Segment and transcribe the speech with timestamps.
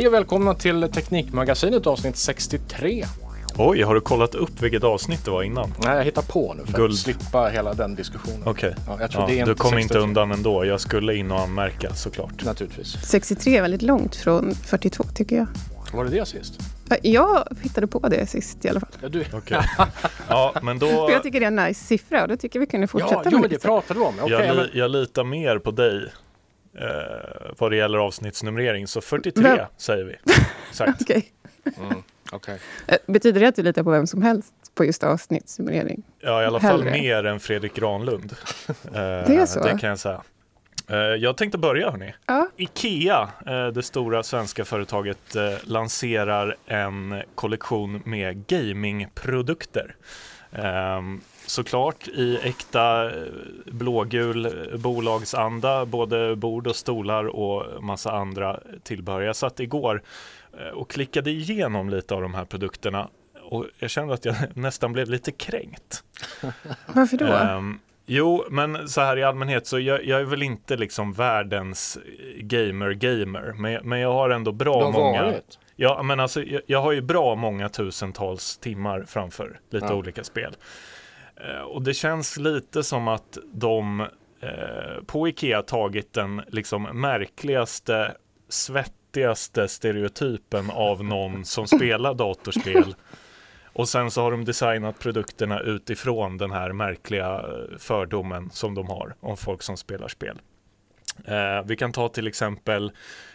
[0.00, 3.04] Hej och välkomna till Teknikmagasinet avsnitt 63.
[3.58, 5.74] Oj, har du kollat upp vilket avsnitt det var innan?
[5.84, 6.92] Nej, jag hittar på nu för Guld.
[6.92, 8.42] att slippa hela den diskussionen.
[8.44, 8.74] Okej.
[8.86, 10.00] Ja, jag tror Ja, är du kom inte 63.
[10.02, 10.64] undan ändå.
[10.64, 12.44] Jag skulle in och anmärka såklart.
[12.44, 12.96] Naturligtvis.
[13.02, 15.46] 63 är väldigt långt från 42 tycker jag.
[15.92, 16.60] Var det det sist?
[16.88, 18.90] Ja, Jag hittade på det sist i alla fall.
[19.02, 19.24] Ja, du...
[19.32, 19.60] Okej.
[20.28, 20.86] Ja, men då...
[20.86, 23.22] För jag tycker det är en nice siffra och då tycker vi kunde fortsätta ja,
[23.24, 23.66] jo, med men det lite.
[23.66, 24.14] pratade vi om.
[24.20, 26.08] Okej, jag, li- jag litar mer på dig
[26.78, 26.86] eh,
[27.58, 28.86] vad det gäller avsnittsnumrering.
[28.86, 29.66] Så 43 Vem?
[29.76, 30.16] säger vi.
[30.70, 31.02] Exakt.
[31.02, 31.32] Okej.
[31.78, 32.02] Mm,
[32.32, 32.58] okej.
[32.86, 36.02] Eh, Betyder det att du litar på vem som helst på just avsnittssummering?
[36.20, 36.90] Ja, i alla fall Hellre.
[37.02, 38.32] mer än Fredrik Granlund.
[38.68, 39.60] Eh, Det är så?
[39.62, 40.22] Det kan jag säga.
[40.88, 42.14] Eh, jag tänkte börja hörni.
[42.26, 42.48] Ja.
[42.56, 43.28] Ikea,
[43.74, 49.94] det stora svenska företaget, lanserar en kollektion med gamingprodukter.
[51.50, 53.22] Såklart i äkta eh,
[53.66, 59.20] blågul eh, bolagsanda, både bord och stolar och massa andra tillbehör.
[59.20, 60.02] Jag satt igår
[60.58, 63.08] eh, och klickade igenom lite av de här produkterna
[63.42, 66.04] och jag kände att jag nästan blev lite kränkt.
[66.86, 67.26] Varför då?
[67.26, 71.98] Ehm, jo, men så här i allmänhet så jag, jag är väl inte liksom världens
[72.40, 75.22] gamer-gamer, men, men jag har ändå bra har många.
[75.22, 75.58] varit.
[75.76, 79.94] Ja, men alltså jag, jag har ju bra många tusentals timmar framför lite Ja.
[79.94, 80.56] olika spel.
[81.44, 84.00] Eh, och det känns lite som att de
[84.40, 88.14] eh, på Ikea tagit den liksom märkligaste,
[88.48, 92.94] svettigaste stereotypen av någon som spelar datorspel.
[93.72, 98.86] Och sen så har de designat produkterna utifrån den här märkliga eh, fördomen som de
[98.86, 100.40] har om folk som spelar spel.
[101.24, 102.92] Eh, vi kan ta till exempel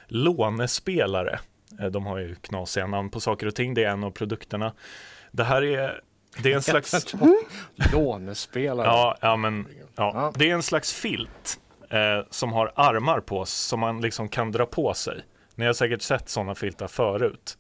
[0.08, 1.40] lånespelare.
[1.80, 3.74] Eh, de har ju knasiga namn på saker och ting.
[3.74, 4.74] Det är en av produkterna.
[5.32, 6.02] Det här är,
[6.44, 7.16] det är en slags...
[7.94, 8.88] Lånespelare.
[8.88, 10.34] Ja, ja, men, ja.
[10.36, 14.66] Det är en slags filt eh, som har armar på som man liksom kan dra
[14.66, 15.26] på sig.
[15.56, 17.58] Ni har säkert sett sådana filtar förut.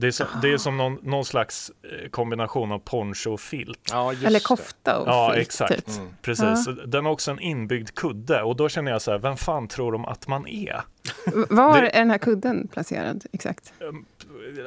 [0.00, 3.80] Det är, så, det är som någon, någon slags eh, kombination av poncho och filt.
[3.90, 5.86] Ja, just Eller kofta och Ja, filt, exakt.
[5.86, 5.96] Typ.
[5.98, 6.08] Mm.
[6.22, 6.68] Precis.
[6.86, 9.92] Den har också en inbyggd kudde och då känner jag så här, vem fan tror
[9.92, 10.82] de att man är?
[11.50, 13.72] Var Det- är den här kudden placerad exakt?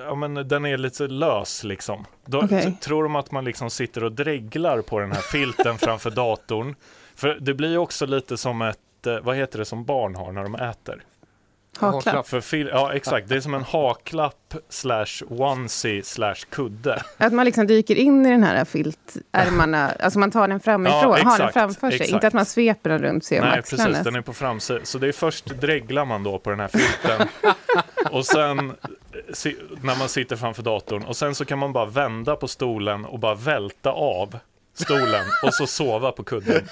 [0.06, 2.06] Ja, men den är lite lös liksom.
[2.26, 6.12] Då, t- Tror de att man liksom sitter och dreglar på den här filten framför
[6.12, 6.76] datorn?
[7.16, 10.32] För det blir ju också lite som ett, eh, vad heter det som barn har
[10.32, 11.04] när de äter?
[11.80, 12.28] Haklapp?
[12.28, 13.30] För fil- ja, exakt.
[13.30, 17.04] Det är som en haklapp slash onesie slash kudde.
[17.18, 21.08] Att man liksom dyker in i den här filtärmarna, alltså man tar den framifrån, Ja,
[21.08, 21.96] har den exakt, framför sig.
[21.96, 22.12] exakt.
[22.14, 23.86] Inte att man sveper den runt sig om Nej, axlarna.
[23.86, 24.04] precis.
[24.04, 24.82] Den är på framsidan.
[24.86, 27.28] Så det är först dreglar man då på den här filten.
[28.12, 28.58] och sen
[29.82, 31.04] när man sitter framför datorn.
[31.04, 34.40] Och sen så kan man bara vända på stolen och bara välta av
[34.74, 36.68] stolen och så sova på kudden.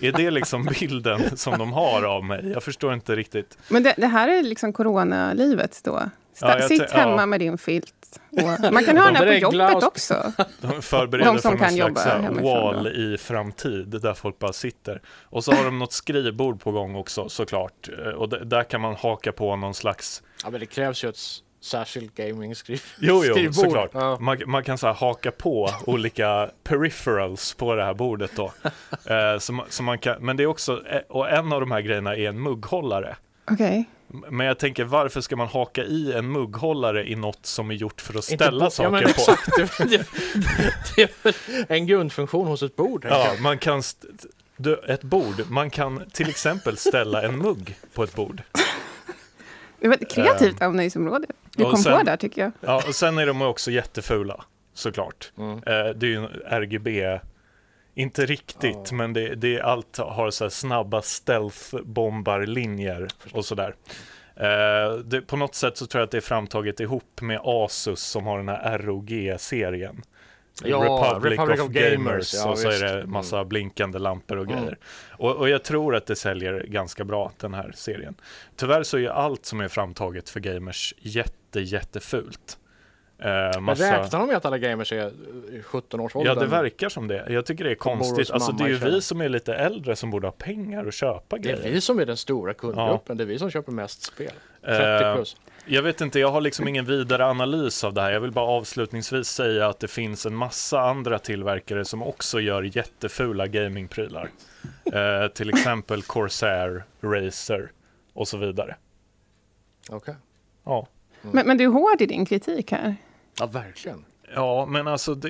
[0.00, 2.50] Är det liksom bilden som de har av mig?
[2.54, 3.58] Jag förstår inte riktigt.
[3.68, 5.92] Men det, det här är liksom coronalivet då?
[6.36, 7.26] Sta- Ja, Sitt hemma ja.
[7.26, 8.20] med din filt.
[8.30, 10.32] Och man kan ha den här på jobbet och- också.
[10.60, 12.90] De förbereder De som för kan någon slags hemifrån wall då.
[12.90, 15.02] i framtid där folk bara sitter.
[15.24, 17.88] Och så har de något skrivbord på gång också såklart.
[18.06, 21.18] Eh, Och där kan man haka på någon slags Ja, men det krävs ju ett
[21.64, 22.82] särskilt gaming-skriv.
[22.98, 23.90] Jo, jo, såklart.
[23.94, 24.18] Ja.
[24.20, 28.52] Man, man kan så här haka på olika peripherals på det här bordet då.
[29.06, 31.70] Eh, så, man- så man kan, men det är också, eh, och en av de
[31.70, 33.16] här grejerna är en mugghållare.
[33.50, 33.84] Okej.
[34.30, 38.00] Men jag tänker, varför ska man haka i en mugghållare i något som är gjort
[38.00, 39.08] för att Inte ställa bo- saker ja, på?
[39.08, 40.06] Exakt, det, det,
[40.96, 43.06] det är en grundfunktion hos ett bord.
[43.10, 43.40] Ja, jag.
[43.42, 44.08] man kan, st-
[44.56, 48.42] du, ett bord, man kan till exempel ställa en mugg på ett bord.
[49.84, 50.60] Det var ett kreativt.
[51.56, 51.66] Du Ehm.
[51.66, 52.52] och kom sen- på där tycker jag.
[52.60, 55.32] Ja, och sen är de också jättefula, såklart.
[55.38, 55.50] Mm.
[55.56, 57.18] Eh, det är ju en RGB,
[57.94, 58.96] inte riktigt, Ja.
[58.96, 63.74] men det, det är allt har så här snabba stealth-bombarlinjer och sådär.
[64.36, 68.00] Eh, det, på något sätt så tror jag att det är framtaget ihop med Asus
[68.00, 70.02] som har den här ROG-serien.
[70.64, 72.82] Ja, Republic, Republic of of Gamers, Gamers, ja, och så visst.
[72.82, 74.56] är det massa blinkande lampor och Mm.
[74.58, 74.78] grejer.
[75.10, 78.14] Och, och jag tror att det säljer ganska bra den här serien.
[78.56, 82.58] Tyvärr så är ju allt som är framtaget för gamers jätte, jättefult.
[83.18, 83.84] Eh, massa...
[84.02, 85.08] räknar de med att alla gamers är
[85.52, 86.34] i 17-årsåldern?
[86.34, 87.24] Ja, det verkar som det.
[87.28, 88.30] Jag tycker det är konstigt.
[88.30, 91.36] Alltså, det är ju vi som är lite äldre som borde ha pengar att köpa
[91.38, 91.72] Det är grejer.
[91.74, 93.16] vi som är den stora kundgruppen.
[93.16, 94.30] Det är vi som köper mest spel.
[94.64, 95.36] 30 Eh, plus.
[95.66, 98.12] Jag vet inte, jag har liksom ingen vidare analys av det här.
[98.12, 102.62] Jag vill bara avslutningsvis säga att det finns en massa andra tillverkare som också gör
[102.62, 104.30] jättefula gamingprylar.
[104.92, 107.72] Eh, till exempel Corsair, Razer
[108.12, 108.76] och så vidare.
[109.88, 110.14] Okej.
[110.64, 110.88] Ja.
[111.22, 112.96] Men, men du är hård i din kritik här.
[113.38, 114.04] Ja, verkligen.
[114.34, 115.20] Ja, men alltså,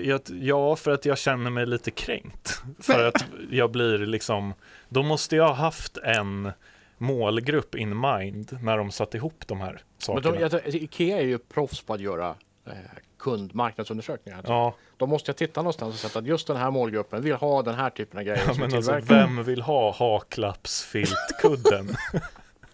[0.40, 2.62] ja, för att jag känner mig lite kränkt.
[2.80, 4.54] För att jag blir liksom,
[4.88, 6.52] då måste jag ha haft en
[6.98, 10.48] målgrupp in mind när de satte ihop de här Men sakerna.
[10.48, 12.34] de, jag, Ikea är ju proffs på att göra
[12.66, 12.72] eh,
[13.18, 14.44] kundmarknadsundersökningar.
[14.46, 17.62] ja, De måste jag titta någonstans och sätta att just den här målgruppen vill ha
[17.62, 21.88] den här typen av grejer ja, men alltså, vem vill ha haklappsfiltkudden?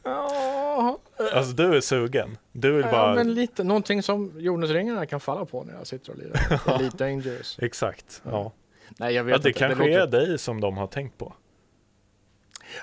[0.02, 0.98] Ja,
[1.34, 2.38] alltså du är sugen.
[2.52, 3.14] Du vill ja, bara...
[3.14, 6.60] men lite, någonting som jordnätsringarna kan falla på när jag sitter och lirar.
[6.80, 7.58] Elite Dangerous.
[7.62, 8.22] Exakt.
[8.24, 8.52] Ja.
[8.98, 9.58] Nej, jag vet Ja, det inte.
[9.58, 11.34] kanske låter- är dig som de har tänkt på.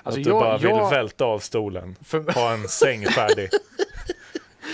[0.02, 3.50] Alltså, att du jag- bara vill jag- välta av stolen, För, ha en säng färdig.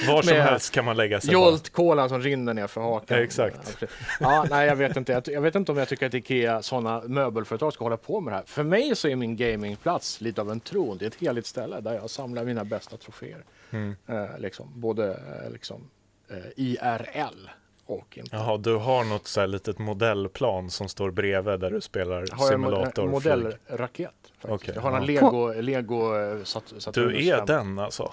[0.09, 1.33] Var som Med helst kan man lägga sig.
[1.33, 3.17] Jolt-kolan som rinner ner för hakan.
[3.19, 3.77] Ja, exakt.
[4.21, 5.13] Ja, nej, jag vet inte.
[5.13, 8.33] Jag, jag vet inte om jag tycker att Ikea, sådana möbelföretag, ska hålla på med
[8.33, 8.45] det här.
[8.47, 10.99] För mig så är min gamingplats lite av en tron.
[10.99, 13.45] Det är ett heligt ställe där jag samlar mina bästa troféer.
[13.71, 13.97] Mm.
[14.09, 15.91] Eh, liksom, både eh, liksom,
[16.31, 17.49] eh, IRL
[17.87, 18.37] och inte.
[18.37, 22.37] Jaha, du har något så här litet modellplan som står bredvid där du spelar Jag
[22.37, 23.15] har en simulator.
[23.15, 23.33] en flyg.
[23.35, 24.11] modellraket.
[24.43, 25.07] Okej, jag har en ja.
[25.07, 28.13] Lego, Lego eh, sat, Du är den alltså?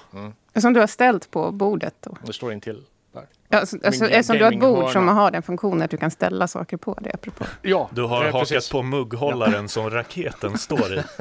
[0.56, 2.18] Som du har ställt på bordet då?
[2.26, 2.84] Det står intill
[3.14, 3.26] där.
[3.50, 6.12] Ja, Alltså, alltså, eftersom du har ett bord som har den funktionen att du kan
[6.12, 7.12] ställa saker på det.
[7.14, 7.46] Apropå.
[7.62, 8.70] Ja, Du har hakat precis.
[8.70, 11.02] på mugghållaren som raketen står i.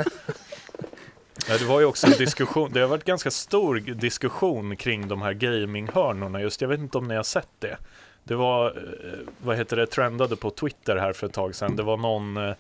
[1.49, 5.23] Ja, det var ju också en diskussion, det har varit ganska stor diskussion kring de
[5.23, 7.77] här gaminghörnorna just, jag vet inte om ni har sett det.
[8.25, 11.77] Det var, eh, vad heter det, trendade på Twitter här för ett tag sedan.
[11.77, 12.55] Det var någon eh,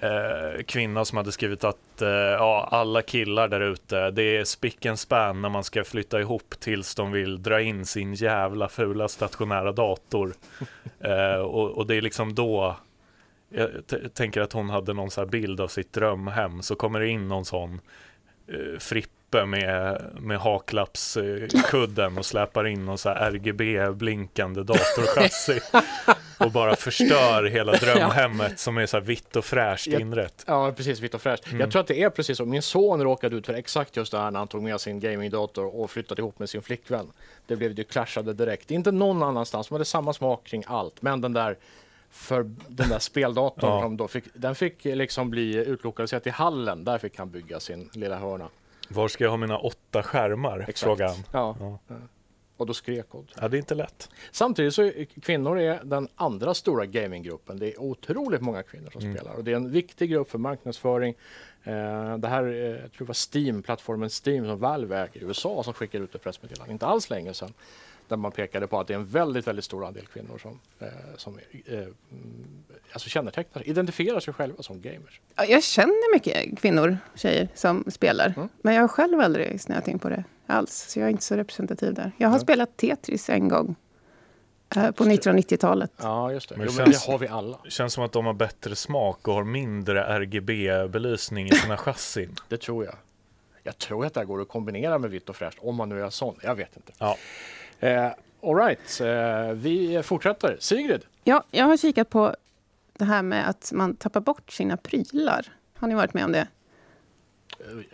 [0.00, 4.86] eh, kvinna som hade skrivit att eh, ja, alla killar där ute, det är spick
[4.86, 9.08] and span när man ska flytta ihop tills de vill dra in sin jävla fula
[9.08, 10.34] stationära dator.
[11.04, 12.76] Eh, och, och det är liksom då
[13.54, 17.08] jag tänker att hon hade någon så här bild av sitt drömhem, så kommer det
[17.08, 17.80] in någon sån
[18.46, 18.78] eh,
[19.32, 25.60] frippe med, med haklappskudden och släpar in någon så här RGB-blinkande datorchassi
[26.38, 30.44] och bara förstör hela drömhemmet som är så här vitt och fräscht Jag- inrett.
[30.46, 31.00] Ja, precis.
[31.00, 31.46] Vitt och fräscht.
[31.46, 31.60] Mm.
[31.60, 32.44] Jag tror att det är precis så.
[32.44, 35.80] Min son råkade ut för exakt just det här när han tog med sin gamingdator
[35.80, 37.06] och flyttade ihop med sin flickvän.
[37.46, 38.70] Det blev ju clashade direkt.
[38.70, 39.68] Inte någon annanstans.
[39.68, 41.02] De hade samma smak kring allt.
[41.02, 41.56] Men den där
[42.10, 43.82] för den där speldatorn, Ja.
[43.82, 46.84] som då fick, den fick liksom bli utlokaliserad till hallen.
[46.84, 48.48] Där fick han bygga sin lilla hörna.
[48.88, 50.58] Var ska jag ha mina åtta skärmar?
[50.60, 50.78] Exakt.
[50.80, 51.16] Frågar han.
[51.32, 51.56] Ja.
[51.88, 51.94] Ja.
[52.56, 53.26] Och då skrek hon.
[53.40, 54.08] Ja, det är inte lätt.
[54.30, 57.58] Samtidigt så är kvinnor är den andra stora gaminggruppen.
[57.58, 59.14] Det är otroligt många kvinnor som Mm.
[59.16, 61.14] spelar och det är en viktig grupp för marknadsföring.
[61.64, 65.24] Eh, det här, eh, jag tror det var Steam, plattformen Steam som Valve äger i
[65.24, 67.52] USA som skickade ut ett pressmeddelande, inte alls länge sedan,
[68.08, 70.86] där man pekade på att det är en väldigt, väldigt stor andel kvinnor som, eh,
[71.16, 71.88] som eh, mm,
[72.92, 75.20] alltså kännetecknar, identifierar sig själva som gamers.
[75.34, 78.32] Ja, Jag känner mycket kvinnor, tjejer, som spelar.
[78.36, 78.48] Mm.
[78.62, 80.72] Men jag har själv aldrig snöat in på det alls.
[80.88, 82.12] Så jag är inte så representativ där.
[82.16, 82.40] Jag har Ja.
[82.42, 83.74] spelat Tetris en gång.
[84.76, 85.92] eh, På 1990-talet.
[85.96, 86.56] Ja, just det.
[86.56, 87.58] Men Jo, det men känns- det har vi alla.
[87.64, 92.36] Det känns som att de har bättre smak och har mindre RGB-belysning i sina chassin.
[92.48, 92.94] Det tror jag.
[93.62, 96.02] Jag tror att det här går att kombinera med vitt och fräscht om man nu
[96.02, 96.34] är sån.
[96.42, 96.92] Jag vet inte.
[96.98, 97.16] Ja.
[97.82, 98.06] Eh,
[98.42, 100.56] all right, eh, vi fortsätter.
[100.60, 102.36] Sigrid, Ja, jag har kikat på
[102.98, 105.46] det här med att man tappar bort sina prylar.
[105.74, 106.46] Har ni varit med om det?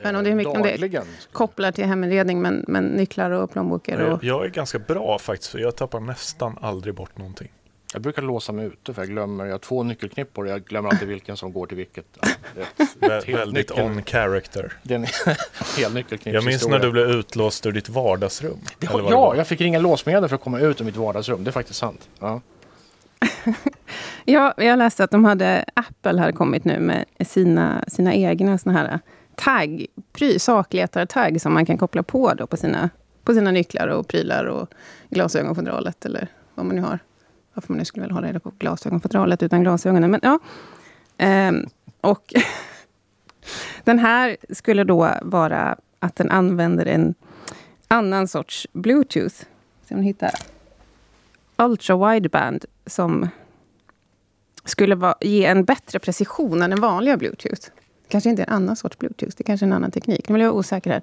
[0.02, 1.04] Men om det är mycket- om det.
[1.32, 4.00] Kopplar till heminredning, men, men nycklar och plånböcker.
[4.02, 4.10] Och...
[4.10, 7.48] Jag, jag är ganska bra faktiskt, för jag tappar nästan aldrig bort någonting.
[7.92, 9.44] Jag brukar låsa mig ute för jag glömmer.
[9.44, 12.06] Jag har två nyckelknippor och jag glömmer alltid vilken som går till vilket.
[12.20, 12.28] Ja,
[12.62, 14.72] ett- Vä- ett helt väldigt nyckel- on character.
[14.82, 15.04] Det är en
[15.78, 16.34] hel nyckelknippshistoria.
[16.34, 18.58] Jag minns när du blev utlåst ur ditt vardagsrum.
[18.78, 19.34] Det ja, var.
[19.36, 21.44] jag fick ringa låsmedel för att komma ut ur mitt vardagsrum.
[21.44, 22.08] Det är faktiskt sant.
[22.20, 22.40] Ja.
[24.24, 28.78] Ja, jag läste att de hade, Apple hade kommit nu med sina, sina egna såna
[28.78, 29.00] här
[29.36, 32.90] tagg, pry, sakletar-tagg som man kan koppla på då på sina,
[33.24, 34.68] på sina nycklar och prylar och
[35.10, 36.98] glasögonfodralet eller vad man nu har.
[37.58, 40.10] Varför man nu skulle hålla ha reda på glasögonfodralet utan glasögonen.
[40.10, 40.38] Men ja.
[41.16, 41.66] Ehm,
[42.00, 42.34] och
[43.84, 47.14] den här skulle då vara att den använder en
[47.88, 49.34] annan sorts bluetooth.
[49.88, 50.30] Så man hittar
[51.56, 53.28] ultra wideband som
[54.64, 57.68] skulle va, ge en bättre precision än den vanliga bluetooth.
[58.08, 60.28] kanske inte är en annan sorts bluetooth, det kanske är en annan teknik.
[60.28, 61.02] Nu blir jag osäker här.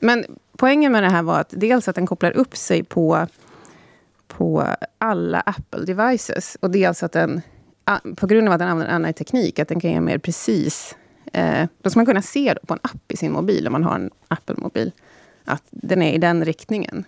[0.00, 0.24] Men
[0.56, 3.26] poängen med det här var att dels att den kopplar upp sig på,
[4.38, 4.66] på
[4.98, 7.42] alla Apple devices och dels att den,
[8.16, 10.96] på grund av att den använder annan teknik, att den kan ge mer precis...
[11.32, 13.94] Eh, då ska man kunna se på en app i sin mobil, om man har
[13.94, 14.92] en Apple-mobil,
[15.44, 17.04] att den är i den riktningen.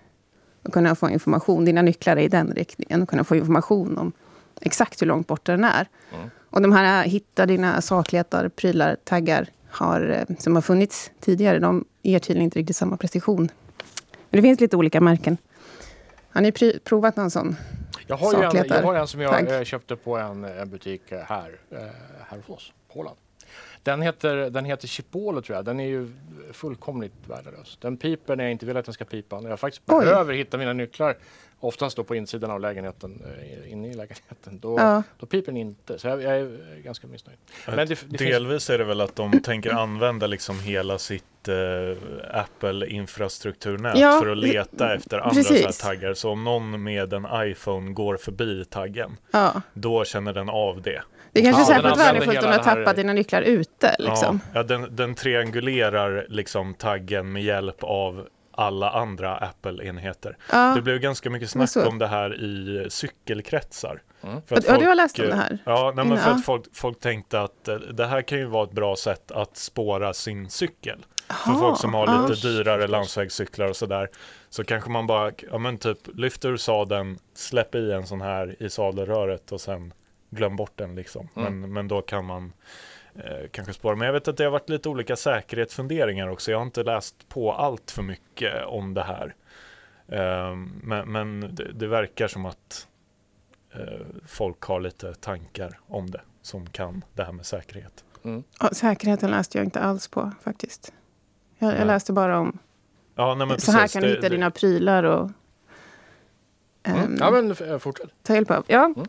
[0.62, 4.12] Och kunna få information, dina nycklar är i den riktningen, och kunna få information om
[4.60, 5.88] exakt hur långt bort den är.
[6.14, 6.30] Mm.
[6.50, 11.84] Och de här hitta dina sakletar, prylar, taggar har, eh, som har funnits tidigare, de
[12.02, 13.48] ger tydligen inte riktigt samma precision.
[14.30, 15.36] Men det finns lite olika märken.
[16.32, 16.52] Har ni
[16.84, 17.56] provat någon sån?
[18.06, 19.50] Jag, har en, jag har en som jag Tack.
[19.50, 21.78] eh, köpte på en, en butik eh, här, eh,
[22.28, 23.16] här hos oss, Åland.
[23.82, 25.64] Den heter, den heter Chipolo tror jag.
[25.64, 26.12] Den är ju
[26.52, 27.78] fullkomligt värdelös.
[27.80, 29.40] Den piper när jag inte vill att den ska pipa.
[29.40, 30.04] När jag faktiskt Oj.
[30.04, 31.16] behöver hitta mina nycklar,
[31.60, 33.22] oftast då på insidan av lägenheten,
[33.64, 35.02] eh, inne i lägenheten, då, Ja.
[35.18, 35.98] då piper den inte.
[35.98, 37.38] Så jag, jag är ganska missnöjd.
[37.66, 41.48] Men det, det finns, Delvis är det väl att de tänker använda liksom hela sitt
[41.48, 41.54] eh,
[42.40, 45.76] Apple-infrastrukturnät Ja, för att leta efter andra precis.
[45.76, 46.14] så här taggar.
[46.14, 49.62] Så om någon med en iPhone går förbi taggen, Ja.
[49.74, 51.02] då känner den av det.
[51.32, 53.42] Det är kanske Ja, är särskilt värdefullt om du har det här- tappat dina nycklar
[53.42, 53.96] ute.
[53.98, 54.40] Liksom.
[54.44, 58.26] Ja, ja den, den triangulerar liksom taggen med hjälp av
[58.60, 60.36] alla andra Apple-enheter.
[60.52, 60.72] Ja.
[60.74, 64.02] Det blev ganska mycket snack om det här i cykelkretsar.
[64.22, 64.42] Mm.
[64.46, 65.58] För att Ja, du har folk, läst om eh, det här?
[65.64, 68.64] Ja, nej, men för att folk, folk tänkte att eh, det här kan ju vara
[68.64, 70.98] ett bra sätt att spåra sin cykel.
[71.28, 74.08] För Jaha, folk som har lite dyrare landsvägscyklar och sådär.
[74.50, 78.56] Så kanske man bara, ja men typ lyfter ur sadeln, släpp i en sån här
[78.62, 79.92] i sadelröret och sen
[80.30, 81.28] glöm bort den liksom.
[81.36, 81.60] Mm.
[81.60, 82.52] Men, men då kan man
[83.14, 83.96] eh, kanske spåra.
[83.96, 86.50] Men jag vet att det har varit lite olika säkerhetsfunderingar också.
[86.50, 89.34] Jag har inte läst på allt för mycket om det här.
[90.08, 92.86] Ehm, men men det, det verkar som att
[93.74, 98.04] eh, folk har lite tankar om det som kan det här med säkerhet.
[98.24, 98.42] Mm.
[98.72, 100.92] Säkerheten läste jag inte alls på faktiskt.
[101.58, 102.58] Jag, jag läste bara om
[103.14, 103.92] Ja, nej, men så här precis.
[103.92, 105.30] kan du hitta det- dina prylar och
[106.82, 107.16] ehm, Mm.
[107.20, 108.10] Ja, men fortsätt.
[108.22, 108.64] ta hjälp av.
[108.66, 108.84] Ja.
[108.84, 109.06] Mm.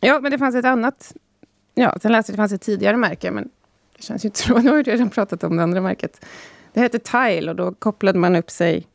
[0.00, 1.12] ja, men det fanns ett annat.
[1.78, 3.50] Ja, sen läste jag att det fanns ett tidigare märke, men
[3.96, 4.58] det känns ju inte så.
[4.58, 6.24] Nu har jag redan pratat om det andra märket.
[6.72, 8.86] Det hette Tile och då kopplade man upp sig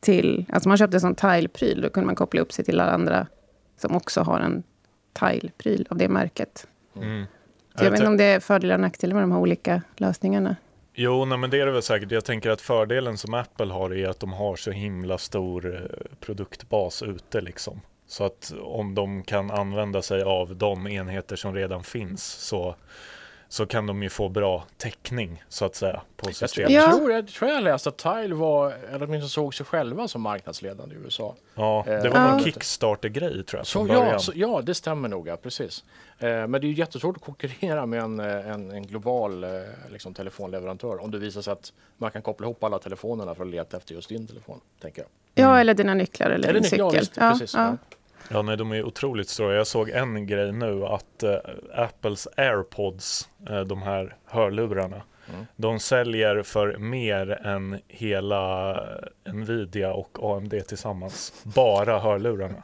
[0.00, 2.92] till, alltså man köpte en sån Tile-pryl, då kunde man koppla upp sig till alla
[2.92, 3.26] andra
[3.76, 4.62] som också har en
[5.12, 6.66] Tile-pryl av det märket.
[6.96, 7.24] Mm.
[7.74, 10.56] Så jag vet inte om det är fördelar och nackdelar med de här olika lösningarna.
[10.94, 12.10] Jo, nej, men det är det väl säkert.
[12.10, 15.80] Jag tänker att fördelen som Apple har är att de har så himla stor eh,
[16.20, 17.80] produktbas ute liksom.
[18.12, 22.74] Så att om de kan använda sig av de enheter som redan finns så,
[23.48, 26.70] så kan de ju få bra täckning så att säga på systemet.
[26.72, 26.92] jag, Ja.
[26.96, 30.94] tror, jag tror jag läste att Tile var, eller åtminstone såg sig själva som marknadsledande
[30.94, 31.34] i USA.
[31.54, 32.30] Ja, det var Ja.
[32.30, 35.28] någon Kickstarter-grej tror jag Så, ja, så, ja, det stämmer nog.
[35.28, 35.84] Ja, precis.
[36.18, 39.50] Eh, men det är ju jättesvårt att konkurrera med en, eh, en, en global eh,
[39.90, 43.50] liksom, telefonleverantör om det visar sig att man kan koppla ihop alla telefonerna för att
[43.50, 44.60] leta efter just din telefon.
[44.80, 45.08] Tänker jag.
[45.34, 45.60] Ja, Mm.
[45.60, 47.22] eller dina nycklar eller, Eller din nycklar, ja, cykel.
[47.24, 47.66] ja, precis, ja.
[47.66, 47.76] ja.
[48.30, 49.54] Ja, nej, de är otroligt stora.
[49.54, 51.36] Jag såg en grej nu att eh,
[51.74, 55.02] Apples AirPods, eh, de här hörlurarna,
[55.34, 55.46] Mm.
[55.56, 58.76] de säljer för mer än hela
[59.24, 61.32] Nvidia och AMD tillsammans.
[61.44, 62.62] Bara hörlurarna.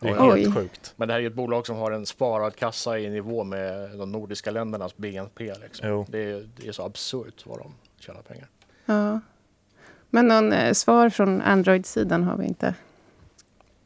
[0.00, 0.40] Det är Oj.
[0.42, 0.94] helt sjukt.
[0.96, 3.90] Men det här är ju ett bolag som har en sparad kassa i nivå med
[3.98, 5.54] de nordiska ländernas BNP.
[5.62, 6.04] Liksom.
[6.08, 8.48] Det, är, det är så absurt vad de tjänar pengar.
[8.86, 9.20] Ja.
[10.10, 12.74] Men någon eh, svar från Android-sidan har vi inte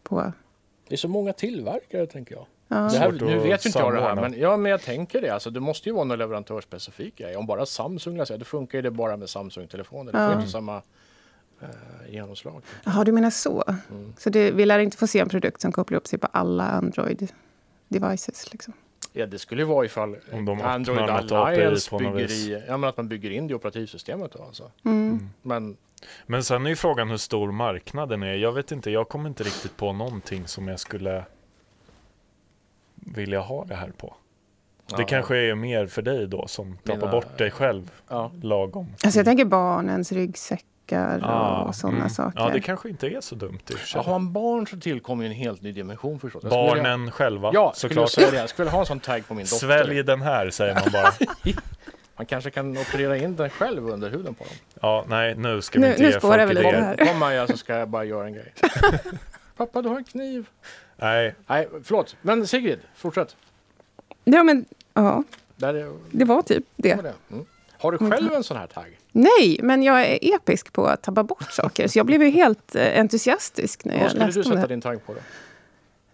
[0.03, 0.33] på.
[0.89, 2.47] Det är så många tillverkare tänker jag.
[2.69, 2.77] Ja.
[2.77, 5.31] Det här, nu vet ju inte jag det här, men, ja, men jag tänker det.
[5.31, 7.37] Alltså, det måste ju vara någon leverantörsspecifik grej.
[7.37, 10.13] Om bara Samsung läser, då funkar ju det bara med Samsung-telefoner.
[10.13, 10.33] Det får Ja.
[10.33, 10.83] ju inte samma
[11.63, 11.69] eh,
[12.15, 12.63] genomslag.
[12.85, 13.65] Jaha, du menar så.
[13.91, 14.15] Mm.
[14.19, 16.65] Så det, vi lär inte få se en produkt som kopplar upp sig på alla
[16.81, 18.49] Android-devices?
[18.53, 18.73] Liksom.
[19.19, 22.97] Ja, det skulle ju vara ifall Om de Android Alliance bygger i, ja, men att
[22.97, 24.33] man bygger in det i operativsystemet.
[24.33, 24.71] Då, alltså.
[24.85, 25.29] Mm.
[25.43, 25.77] Men
[26.27, 28.35] Men sen är ju frågan hur stor marknaden är.
[28.35, 31.25] Jag vet inte, jag kommer inte riktigt på någonting som jag skulle
[32.95, 34.15] vilja ha det här på.
[34.87, 38.31] Det ja, kanske är mer för dig då som tappar Mina- bort dig själv Ja.
[38.43, 38.87] lagom.
[39.05, 40.13] Alltså jag tänker barnens
[40.93, 42.11] ryggsäckar Ah, och sådana mm.
[42.11, 42.41] saker.
[42.41, 43.99] Ja, det kanske inte är så dumt i och för sig.
[43.99, 46.43] Ja, har man barn så tillkommer ju en helt ny dimension förstås.
[46.45, 48.11] Jag skulle Barnen själva, Ja, skulle jag såklart.
[48.11, 48.37] säga det.
[48.41, 49.57] Jag skulle ha en sån tag på min dotter.
[49.57, 51.13] Svälj den här, säger man bara.
[52.17, 54.53] Man kanske kan operera in den själv under huden på dem.
[54.81, 56.81] Ja, nej, nu ska vi Nu- inte nu ge spårar folk idéer.
[56.83, 56.97] här.
[57.07, 58.53] Kom Maja så ska jag bara göra en grej.
[59.57, 60.47] Pappa, du har en kniv.
[60.97, 62.17] Nej, Nej, förlåt.
[62.23, 63.37] Men Sigrid, fortsätt.
[64.25, 64.65] Ja, men
[64.95, 65.23] ja,
[65.57, 66.95] Där är, det var typ det det.
[66.97, 67.15] var det.
[67.31, 67.47] Mm.
[67.79, 68.99] Har du själv en sån här tagg?
[69.13, 71.89] Nej, men jag är episk på att tappa bort saker.
[71.89, 74.57] Så jag blev ju helt eh, entusiastisk när Vad jag skulle läste du om det
[74.57, 74.69] sätta här.
[74.69, 75.21] din tagg på då?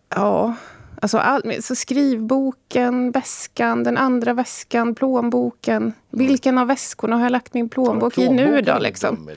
[0.09, 0.55] Ja,
[1.01, 5.93] alltså all, så skrivboken, väskan, den andra väskan, plånboken.
[6.11, 8.79] Vilken av väskorna har jag lagt min plånbok i nu då?
[8.79, 9.29] Liksom?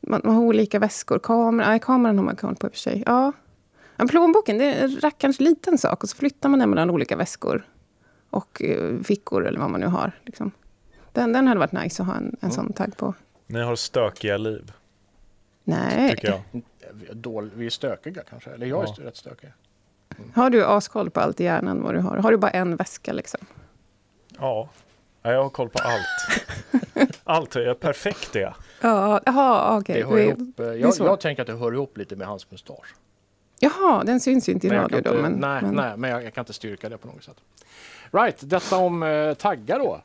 [0.00, 1.18] Man, man har olika väskor.
[1.18, 3.02] Kameran, nej, kameran har man koll på i och för sig.
[3.06, 3.32] Ja.
[3.96, 6.02] Men plånboken, det är en rackarns liten sak.
[6.02, 7.66] Och så flyttar man den mellan olika väskor.
[8.30, 10.12] Och eh, fickor eller vad man nu har.
[10.24, 10.50] Liksom.
[11.16, 13.14] Den, den hade varit nice att ha en, en sån tagg på.
[13.46, 14.72] ni har stökiga liv,
[15.64, 16.10] Nej.
[16.10, 16.62] tycker jag.
[16.92, 19.04] Vi är, dål- vi är stökiga kanske, eller jag är Ja.
[19.08, 19.52] rätt stökig.
[20.34, 22.16] Har du askoll på allt i hjärnan vad du har?
[22.16, 23.40] Har du bara en väska liksom?
[24.38, 24.68] Ja,
[25.22, 27.12] Ja, jag har koll på allt.
[27.24, 28.54] Allt är perfekt det.
[28.80, 29.20] Ja.
[29.24, 32.50] Det hör ihop, eh, är jag, jag tänker att det hör ihop lite med hans
[32.50, 32.94] mustasch.
[33.58, 35.18] Jaha, den syns ju inte i Men jag radio kan då.
[35.18, 37.36] inte, Men, nej, men, nej, men jag, jag kan inte styrka det på något sätt.
[38.10, 40.00] Right, detta om eh, taggar då,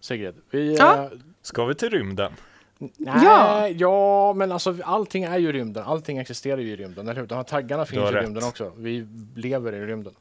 [0.00, 0.34] Sigrid.
[0.50, 1.02] Vi, Ja.
[1.04, 1.10] eh,
[1.42, 2.32] Ska vi till rymden?
[2.78, 2.90] Nej,
[3.24, 3.68] Ja.
[3.68, 4.32] ja.
[4.32, 5.84] men alltså allting är ju rymden.
[5.84, 7.26] Allting existerar ju i rymden, eller hur?
[7.26, 8.22] De här taggarna finns i rätt.
[8.24, 8.72] rymden också.
[8.76, 10.14] Vi lever i rymden.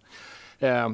[0.60, 0.90] Eh,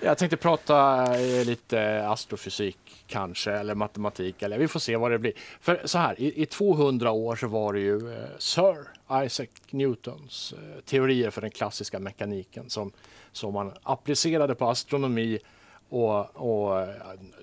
[0.00, 5.18] jag tänkte prata eh, lite astrofysik kanske, eller matematik, eller vi får se vad det
[5.18, 5.32] blir.
[5.60, 8.76] För så här, i, i 200 år så var det ju eh, Sir
[9.24, 12.92] Isaac Newtons eh, teorier för den klassiska mekaniken som,
[13.32, 15.38] som man applicerade på astronomi
[15.88, 16.88] och, och eh,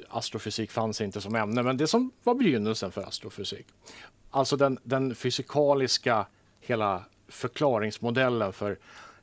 [0.10, 3.68] astrofysik fanns inte som ämne, men det som var begynnelsen för astrofysik.
[4.32, 6.26] Alltså den, den fysikaliska
[6.60, 8.78] hela förklaringsmodellen för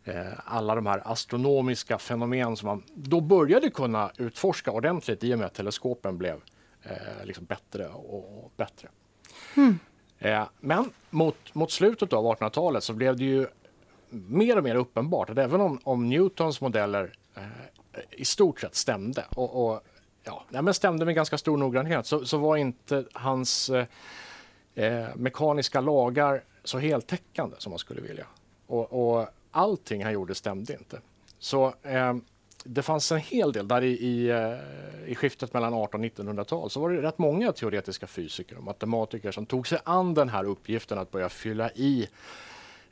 [0.04, 5.38] eh, alla de här astronomiska fenomen som man då började kunna utforska ordentligt i och
[5.38, 6.40] med att teleskopen blev
[6.82, 8.88] eh, liksom bättre och, och bättre.
[10.18, 13.46] Eh, men mot, mot slutet av 1800-talet så blev det ju
[14.10, 17.42] mer och mer uppenbart att även om, om Newtons modeller eh,
[18.10, 19.80] i stort sett stämde och, och
[20.24, 23.86] ja, nej, men stämde med ganska stor noggrannhet så, så var inte hans eh,
[24.74, 28.26] eh, mekaniska lagar så heltäckande som man skulle vilja.
[28.66, 31.00] Och, och allting han gjorde stämde inte.
[31.38, 32.14] Så eh,
[32.64, 36.70] det fanns en hel del där i, i, eh, i skiftet mellan 18 och 1900-tal
[36.70, 40.44] så var det rätt många teoretiska fysiker och matematiker som tog sig an den här
[40.44, 42.08] uppgiften att börja fylla i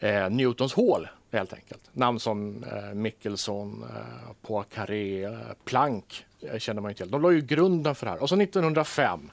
[0.00, 1.81] eh, Newtons hål helt enkelt.
[1.93, 7.11] Namn som eh, Michelson, eh, Poincaré, eh, Planck eh, känner man ju till.
[7.11, 8.23] De la ju grunden för det här.
[8.23, 9.31] Och så 1905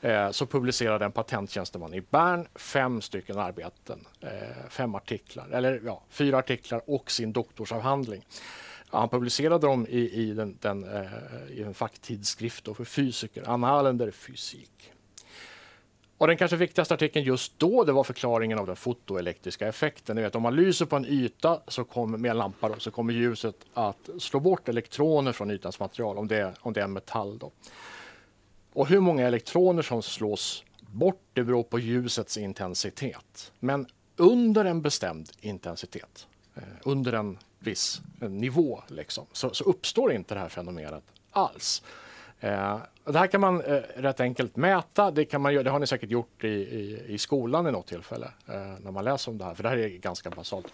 [0.00, 6.02] eh, så publicerade en patenttjänsteman i Bern fem stycken arbeten, eh, fem artiklar, eller ja,
[6.08, 8.24] fyra artiklar och sin doktorsavhandling.
[8.90, 11.02] Han publicerade dem i, i, den, den, eh,
[11.50, 14.92] i en facktidskrift för fysiker, Annalen der Physik.
[16.18, 20.16] Och den kanske viktigaste artikeln just då, det var förklaringen av den fotoelektriska effekten.
[20.16, 22.90] Ni vet, om man lyser på en yta så kommer, med en lampa då, så
[22.90, 26.84] kommer ljuset att slå bort elektroner från ytans material, om det, är- om det är
[26.84, 27.38] en metall.
[27.38, 27.50] Då.
[28.72, 33.52] Och hur många elektroner som slås bort, det beror på ljusets intensitet.
[33.60, 40.34] Men under en bestämd intensitet, eh, under en viss nivå, liksom, så, så uppstår inte
[40.34, 41.82] det här fenomenet alls.
[42.40, 45.10] Eh, det här kan man eh, rätt enkelt mäta.
[45.10, 48.26] Det, kan man det har ni säkert gjort i, i, i skolan i något tillfälle
[48.46, 50.66] eh, när man läser om det här, för det här är ganska basalt.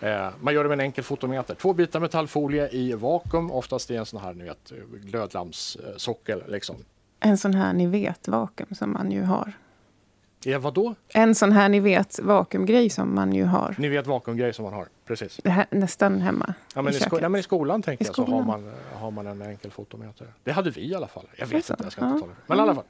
[0.00, 1.54] Eh, man gör det med en enkel fotometer.
[1.54, 6.42] Två bitar metallfolie i vakuum, oftast i en sån här ni vet, eh, glödlampssockel.
[6.48, 6.76] Liksom.
[7.20, 9.52] En sån här ni vet vakuum som man ju har.
[10.48, 10.94] Ja, vadå?
[11.08, 13.74] En sån här ni vet vakuumgrej som man ju har.
[13.78, 15.40] Ni vet vakuumgrej som man har, precis.
[15.42, 18.14] Det här, nästan hemma Ja, men i sko- ja, men I skolan tänker I jag
[18.16, 18.46] så har skolan.
[18.46, 20.26] man, har man en enkel fotometer.
[20.44, 21.26] Det hade vi i alla fall.
[21.36, 22.20] Jag vet inte, jag ska inte ja.
[22.20, 22.42] tala för.
[22.46, 22.84] Men i alla fall.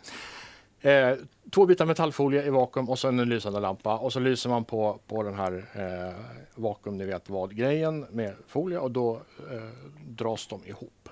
[0.81, 1.19] Eh,
[1.51, 5.01] två bitar metallfolie i vakuum och sen en lysande lampa och så lyser man på,
[5.07, 6.15] på den här eh,
[6.55, 9.15] vakuum, ni vet vad, grejen med folie och då
[9.51, 9.61] eh,
[10.09, 11.09] dras de ihop.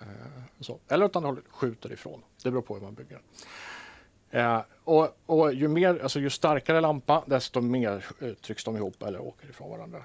[0.00, 0.06] Eh,
[0.60, 0.78] så.
[0.88, 2.22] Eller åt andra hållet, skjuter ifrån.
[2.42, 3.18] Det beror på hur man bygger.
[4.32, 9.02] Eh, och, och ju, mer, alltså ju starkare lampa, desto mer eh, trycks de ihop
[9.02, 10.02] eller åker ifrån varandra.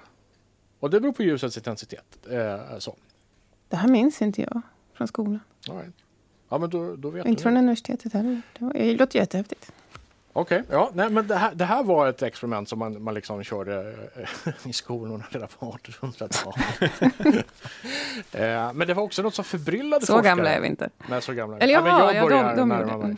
[0.80, 2.26] Och det beror på ljusets intensitet.
[2.30, 2.96] Eh, så.
[3.68, 4.62] Det här minns inte jag
[4.94, 5.40] från skolan.
[5.68, 5.94] All right.
[6.48, 7.42] Ja, men då, då vet Inte du.
[7.42, 8.42] från universitetet heller.
[8.58, 9.72] Det låter jättehäftigt.
[10.40, 13.44] Okej, ja, nej, men det här, det här var ett experiment som man, man liksom
[13.44, 13.94] körde
[14.44, 16.92] eh, i skolorna redan på 1800-talet.
[18.32, 20.28] eh, men det var också något som förbryllade Så forskare.
[20.30, 20.90] gamla är vi inte.
[21.08, 21.58] Nej, så gamla.
[21.58, 23.16] Eller ja, jaha, jag ja, de- börjar de närma gjorde mig.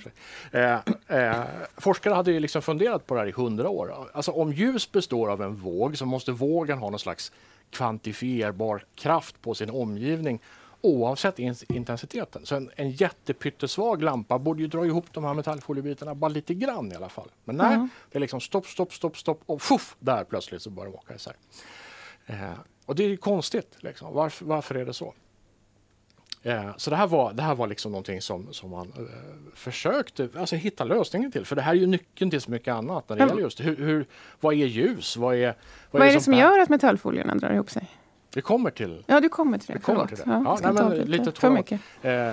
[0.51, 0.83] det.
[1.09, 1.45] Eh, eh,
[1.77, 3.95] forskare hade ju liksom funderat på det här i hundra år.
[4.13, 7.33] Alltså om ljus består av en våg så måste vågen ha någon slags
[7.71, 10.41] kvantifierbar kraft på sin omgivning
[10.81, 12.47] oavsett in- intensiteten.
[12.47, 16.93] Så en, en jättepyttesvag lampa borde ju dra ihop de här metallfoliebitarna bara lite grann
[16.93, 17.29] i alla fall.
[17.45, 17.89] Men nej, Ja.
[18.11, 21.15] det är liksom stopp, stopp, stopp, stopp och fuff, där plötsligt så börjar de åka
[21.15, 21.35] isär.
[22.27, 22.51] Eh,
[22.87, 23.77] och det är ju konstigt.
[23.81, 24.15] Liksom.
[24.15, 25.15] Varför, varför är det så?
[26.43, 30.29] Eh, så det här var, det här var liksom någonting som, som man eh, försökte
[30.37, 31.45] alltså, hitta lösningen till.
[31.47, 33.61] För det här är ju nyckeln till så mycket annat när det Men- gäller just
[33.61, 34.07] hur, hur,
[34.41, 35.17] vad är ljus?
[35.17, 35.55] Vad är,
[35.91, 37.89] Vad är det som bär- gör att metallfolierna drar ihop sig?
[38.35, 39.73] Vi kommer till Ja, du kommer till det.
[39.75, 40.23] Vi kommer till det.
[40.27, 41.81] Ja, Ja, nej, men lite för mycket.
[42.03, 42.33] Eh,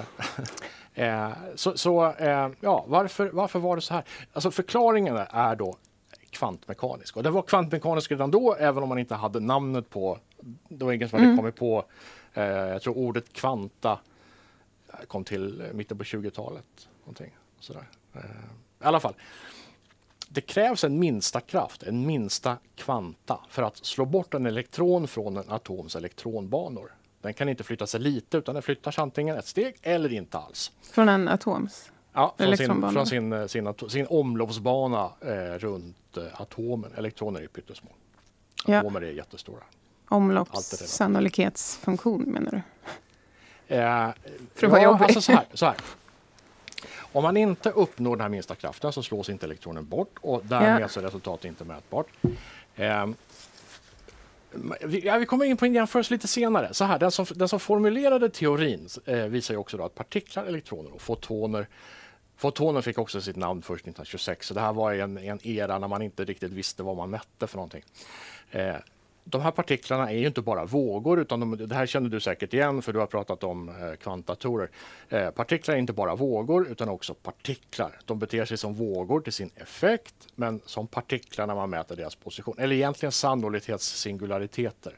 [0.93, 4.03] eh, så så eh, ja, varför, varför var det så här?
[4.33, 5.77] Alltså förklaringen är då
[6.29, 7.17] kvantmekanisk.
[7.17, 10.17] Och den var kvantmekanisk redan då, även om man inte hade namnet på...
[10.69, 11.37] Det var ingen som hade Mm.
[11.37, 11.85] kommit på...
[12.33, 13.99] Eh, jag tror ordet kvanta
[14.93, 16.87] eh, kom till mitten på 20-talet.
[17.03, 17.83] Någonting, sådär.
[18.13, 18.19] Eh,
[18.81, 19.13] I alla fall.
[20.29, 25.37] Det krävs en minsta kraft, en minsta kvanta, för att slå bort en elektron från
[25.37, 26.91] en atoms elektronbanor.
[27.21, 30.37] Den kan inte flytta sig lite, utan den flyttar sig antingen ett steg eller inte
[30.37, 30.71] alls.
[30.91, 31.91] Från en atoms.
[32.13, 36.91] Ja, från sin, från sin, eh, sin, sin omloppsbana eh, runt eh, atomen.
[36.97, 37.89] Elektroner är pyttesmå.
[38.65, 38.79] Ja.
[38.79, 39.63] Atomer är jättestora.
[40.09, 42.61] Omloppssannolikhetsfunktion menar du?
[43.75, 44.09] Eh,
[44.55, 45.03] För att vara jobbig.
[45.03, 45.75] Alltså så här, så här.
[47.17, 50.81] Om man inte uppnår den här minsta kraften så slås inte elektronen bort och därmed
[50.81, 50.87] Ja.
[50.87, 52.07] så är resultatet inte mätbart.
[52.75, 53.05] Eh,
[54.83, 56.73] vi, ja, vi kommer in på en jämförelse lite senare.
[56.73, 60.93] Så här, den, som, den som formulerade teorin eh, visar ju också att partiklar, elektroner
[60.93, 61.67] och fotoner
[62.39, 65.87] Fotoner fick också sitt namn först 1926, så det här var en, en era när
[65.87, 67.83] man inte riktigt visste vad man mätte för någonting.
[68.51, 68.75] Eh,
[69.29, 72.53] de här partiklarna är ju inte bara vågor, utan de, det här känner du säkert
[72.53, 74.69] igen för du har pratat om eh, kvantdatorer.
[75.09, 77.99] Eh, partiklar är inte bara vågor utan också partiklar.
[78.05, 82.15] De beter sig som vågor till sin effekt, men som partiklar när man mäter deras
[82.15, 82.55] position.
[82.59, 84.93] Eller egentligen sannolikhetssingulariteten.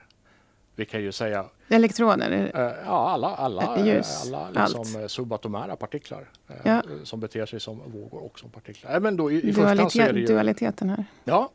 [0.76, 2.30] Vi kan ju säga Elektroner?
[2.32, 4.96] är- eh, ja, alla, alla, Eh, ljus, alla liksom, allt.
[4.96, 6.82] eh, subatomära partiklar eh, Ja.
[7.04, 8.94] som beter sig som vågor och som partiklar.
[8.96, 11.06] Eh, men då, i, i första hand så är Dualitet, det ju, dualiteten här.
[11.24, 11.50] Ja,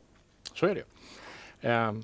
[0.55, 0.83] så är det.
[1.69, 2.03] Ehm,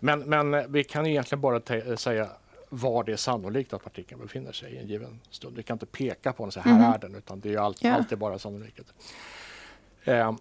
[0.00, 2.28] men, men eh, vi kan egentligen bara te- säga
[2.70, 5.56] var det är sannolikt att partikeln befinner sig i en given stund.
[5.56, 6.82] Vi kan inte peka på den så här Mhm.
[6.82, 7.92] är den, utan det är ju allt, Ja.
[7.94, 8.86] alltid bara sannolikhet.
[10.04, 10.36] Ehm,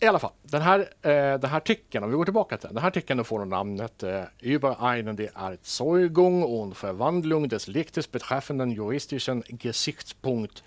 [0.00, 2.74] I alla fall, den här, eh, den här artikeln, om vi går tillbaka till den.
[2.74, 8.70] Den här artikeln får namnet eh, Über einen die Erzeugung und Verwandlung des Lichtes betreffenden
[8.70, 10.62] juristischen Gesichtspunkt.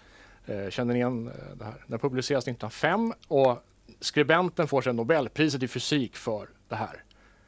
[0.46, 1.84] Eh, känner ni igen eh, det här?
[1.88, 3.64] Den publiceras 1905 och
[4.00, 7.04] skribenten får sedan Nobelpriset i fysik för det här.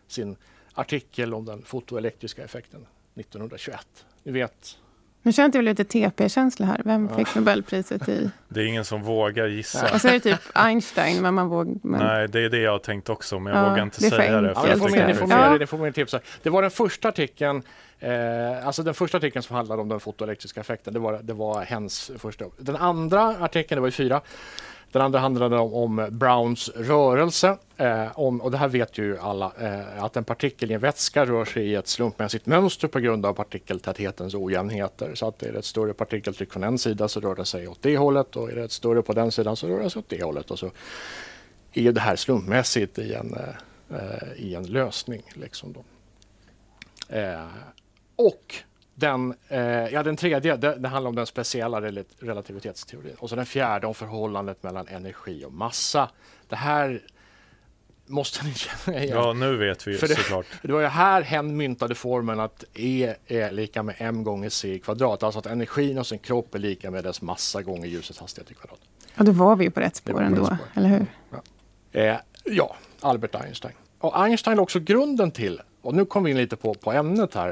[0.08, 0.36] Sin
[0.78, 2.86] artikel om den fotoelektriska effekten
[3.16, 3.80] 1921.
[4.24, 4.78] Ni vet,
[5.22, 6.82] Nu känner jag lite TP-känsla här.
[6.86, 8.30] Vem fick Nobelpriset i...
[8.50, 9.94] Det är ingen som vågar gissa.
[9.94, 11.74] Och så är det typ Einstein, men man vågar...
[11.84, 12.00] Men...
[12.06, 14.18] Nej, det är det jag har tänkt också, men jag Ja, vågar inte det för
[14.18, 14.50] säga det.
[14.50, 14.68] enkelt.
[14.68, 15.38] Ja, det får man, det det är får fel.
[15.50, 16.20] man, det får man tipsa.
[16.44, 17.64] Det var den första artikeln,
[18.00, 20.94] eh, alltså den första artikeln som handlade om den fotoelektriska effekten.
[20.94, 22.46] Det var, det var hens första.
[22.58, 24.22] Den andra artikeln, det var ju fyra.
[24.92, 27.58] Den andra handlade om, om Browns rörelse.
[27.78, 31.26] Eh, om, och det här vet ju alla, eh, att en partikel i en vätska
[31.26, 35.16] rör sig i ett slumpmässigt mönster på grund av partikeltäthetens ojämnheter.
[35.16, 37.82] Så att är det ett större partikeltryck från en sida så rör det sig åt
[37.82, 40.10] det hållet och är det ett större på den sidan så rör det sig åt
[40.10, 40.52] det hållet.
[40.52, 40.72] Och så
[41.74, 45.22] är ju det här slumpmässigt i en, eh, eh, i en lösning.
[45.34, 45.84] Liksom då.
[47.16, 47.48] Eh,
[48.16, 48.56] och
[49.00, 53.16] den, eh, ja, den tredje, det, det handlar om den speciella rel- relativitetsteorin.
[53.20, 56.10] Och så den fjärde om förhållandet mellan energi och massa.
[56.50, 57.02] Det här
[58.06, 59.18] måste ni känna igen.
[59.18, 60.46] Ja, nu vet vi ju För det- såklart.
[60.62, 64.74] Det var ju här hen myntade formeln att E är lika med m gånger c
[64.74, 65.24] i kvadrat.
[65.24, 68.54] Alltså att energin hos en kropp är lika med dess massa gånger ljusets hastighet i
[68.54, 68.80] kvadrat.
[69.18, 70.58] Och då var vi ju på rätt spår ändå, rätt spår.
[70.76, 71.06] eller hur?
[71.92, 73.74] Eh, ja, Albert Einstein.
[74.00, 77.34] Och Einstein är också grunden till, och nu kommer vi in lite på, på ämnet
[77.36, 77.50] här,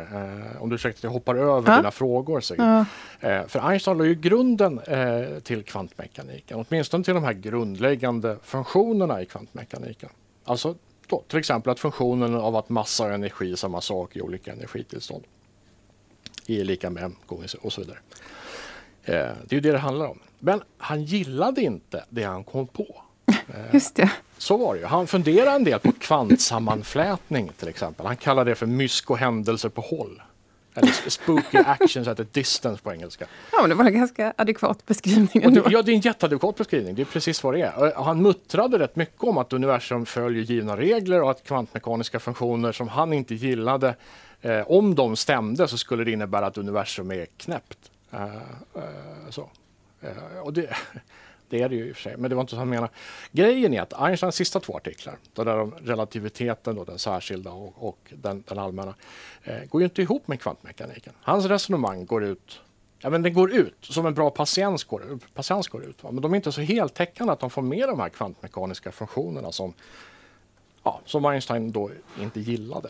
[0.56, 1.78] eh, om du ursäktar att jag hoppar över Ja.
[1.78, 2.44] dina frågor.
[2.58, 2.86] Ja.
[3.20, 9.22] Eh, för Einstein la ju grunden eh, till kvantmekaniken, åtminstone till de här grundläggande funktionerna
[9.22, 10.10] i kvantmekaniken.
[10.44, 10.76] Alltså
[11.08, 14.52] då, till exempel att funktionen av att massa och energi är samma sak i olika
[14.52, 15.24] energitillstånd.
[16.48, 17.98] E är lika med m gånger c och så vidare.
[19.04, 20.20] Eh, det är ju det det handlar om.
[20.40, 23.02] Men han gillade inte det han kom på.
[23.72, 24.12] Just det.
[24.38, 24.86] Så var det ju.
[24.86, 28.06] Han funderade en del på kvantsammanflätning till exempel.
[28.06, 30.22] Han kallade det för mysko-händelser på håll.
[30.78, 33.26] Eller spooky actions at a distance på engelska.
[33.52, 36.96] Ja, men det var en ganska adekvat beskrivning det, ja, det är en jätteadekvat beskrivning.
[36.96, 37.98] Det är precis vad det är.
[37.98, 42.72] Och Han muttrade rätt mycket om att universum följer givna regler och att kvantmekaniska funktioner
[42.72, 43.96] som han inte gillade,
[44.42, 47.78] eh, om de stämde så skulle det innebära att universum är knäppt.
[48.12, 48.82] Eh, eh,
[49.30, 49.50] så.
[50.02, 50.70] Eh, och det,
[51.50, 52.94] det är det ju i och för sig, men det var inte så han menade.
[53.32, 57.88] Grejen är att Einsteins sista två artiklar, den där om relativiteten, då, den särskilda och,
[57.88, 58.96] och den, den allmänna,
[59.44, 61.14] eh, går ju inte ihop med kvantmekaniken.
[61.22, 62.62] Hans resonemang går ut
[63.00, 66.04] Ja, men den går ut som en bra patiens går, patiens går ut.
[66.04, 66.12] Va?
[66.12, 69.74] Men de är inte så heltäckande att de får med de här kvantmekaniska funktionerna som,
[70.84, 72.90] ja, som Einstein då inte gillade.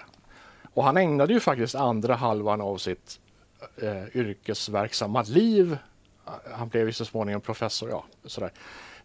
[0.74, 3.20] Och han ägnade ju faktiskt andra halvan av sitt
[3.82, 5.78] eh, yrkesverksamma liv,
[6.52, 8.52] han blev ju så småningom professor, ja, sådär,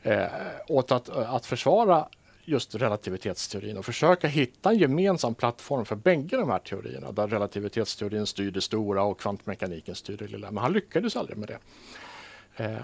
[0.02, 0.24] eh,
[0.68, 2.08] åt att, eh, att försvara
[2.44, 8.26] just relativitetsteorin och försöka hitta en gemensam plattform för bägge de här teorierna där relativitetsteorin
[8.26, 10.50] styr det stora och kvantmekaniken styr det lilla.
[10.50, 11.58] Men han lyckades aldrig med det.
[12.64, 12.78] Eh,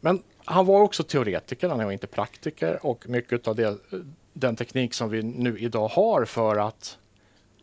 [0.00, 3.74] Men han var också teoretiker, han var inte praktiker och mycket av det, eh,
[4.32, 6.98] den teknik som vi nu idag har för att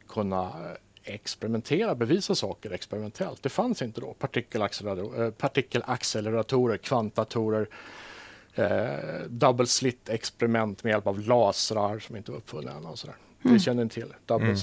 [0.07, 3.43] kunna eh, experimentera, bevisa saker experimentellt.
[3.43, 4.13] Det fanns inte då.
[4.13, 7.67] Partikelacceleratorer, eh, partikelacceleratorer kvantdatorer,
[8.55, 8.67] eh,
[9.29, 12.85] double slit experiment med hjälp av lasrar som inte var uppfunna än.
[12.85, 13.15] Och sådär.
[13.45, 14.57] Det känner ni till, double Mm.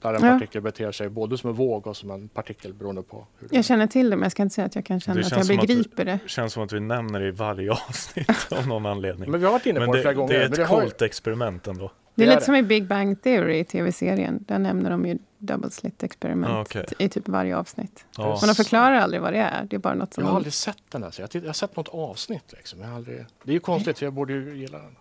[0.00, 0.32] Där en Ja.
[0.32, 3.64] partikel beter sig både som en våg och som en partikel beroende på hur Jag
[3.64, 5.46] känner till det, men jag ska inte säga att jag kan känna Det att jag
[5.46, 6.18] som att- begriper det.
[6.26, 9.30] känns som att vi nämner det i varje avsnitt av någon anledning.
[9.30, 10.34] Men vi har varit inne på Men det, det, flera gånger.
[10.34, 11.90] det är ett det har, coolt experiment ändå.
[12.14, 12.44] Det är Det är lite det.
[12.44, 14.44] som i Big Bang Theory, tv-serien.
[14.48, 16.84] Där nämner de ju double slit experiment Ah, okej.
[16.98, 18.04] i typ varje avsnitt.
[18.16, 18.38] Ja.
[18.40, 19.64] Men de förklarar aldrig vad det är.
[19.70, 20.24] Det är bara något som...
[20.24, 21.14] Jag har aldrig sett den där.
[21.32, 22.52] Jag, har sett något avsnitt.
[22.56, 22.80] Liksom.
[22.80, 23.24] Jag har aldrig...
[23.42, 24.96] Det är ju konstigt, för jag borde ju gilla den.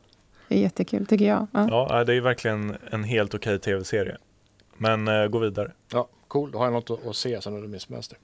[0.47, 1.47] Det är jättekul, tycker jag.
[1.52, 1.67] Ja.
[1.89, 4.17] Ja, det är verkligen en helt okej tv-serie.
[4.78, 5.71] Men eh, gå vidare.
[5.93, 6.52] Ja, cool.
[6.52, 8.17] Då har jag något att, att se sen under min semester.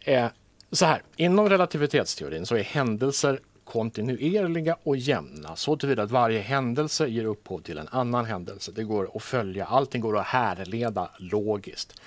[0.00, 0.26] Eh,
[0.72, 7.06] så här, inom relativitetsteorin så är händelser kontinuerliga och jämna så tillvida att varje händelse
[7.06, 8.72] ger upphov till en annan händelse.
[8.74, 12.00] Det går att följa, allting går att härleda logiskt.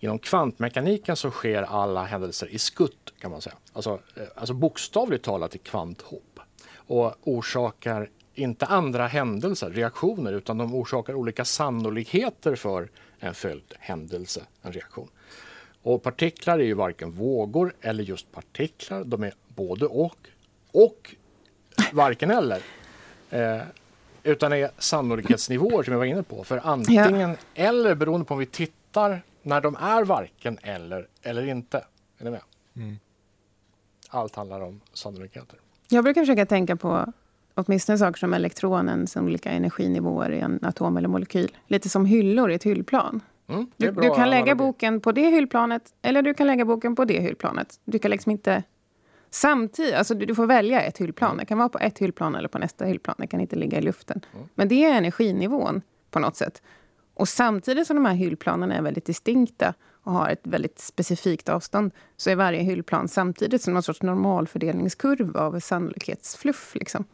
[0.00, 3.56] Inom kvantmekaniken så sker alla händelser i skutt kan man säga.
[3.72, 6.40] Alltså, eh, alltså bokstavligt talat i kvanthopp.
[6.74, 14.40] Och orsakar inte andra händelser, reaktioner, utan de orsakar olika sannolikheter för en följd händelse,
[14.62, 15.08] en reaktion.
[15.82, 19.04] Och partiklar är ju varken vågor eller just partiklar.
[19.04, 20.28] De är både och
[20.84, 21.14] och
[21.92, 22.62] varken eller.
[23.30, 23.62] Eh,
[24.22, 26.44] utan är sannolikhetsnivåer som jag var inne på.
[26.44, 31.84] För antingen eller beroende på om vi tittar när de är varken eller eller inte.
[32.18, 32.40] Är ni med?
[32.76, 32.96] Mm.
[34.08, 35.58] Allt handlar om sannolikheter.
[35.88, 37.12] Jag brukar försöka tänka på
[37.54, 41.56] åtminstone saker som elektronens olika energinivåer i en atom eller molekyl.
[41.66, 43.20] Lite som hyllor i ett hyllplan.
[43.48, 47.04] Mm, Du, du kan lägga boken på det hyllplanet eller du kan lägga boken på
[47.04, 47.80] det hyllplanet.
[47.84, 48.62] Du kan liksom inte
[49.30, 51.30] samtidigt, alltså du, du får välja ett hyllplan.
[51.30, 51.38] Mm.
[51.38, 53.16] Det kan vara på ett hyllplan eller på nästa hyllplan.
[53.18, 54.20] Det kan inte ligga i luften.
[54.54, 56.62] Men det är energinivån på något sätt.
[57.14, 61.90] Och samtidigt som de här hyllplanen är väldigt distinkta och har ett väldigt specifikt avstånd
[62.16, 66.74] så är varje hyllplan samtidigt som någon sorts normalfördelningskurva av sannolikhetsfluff.
[66.74, 67.04] Liksom.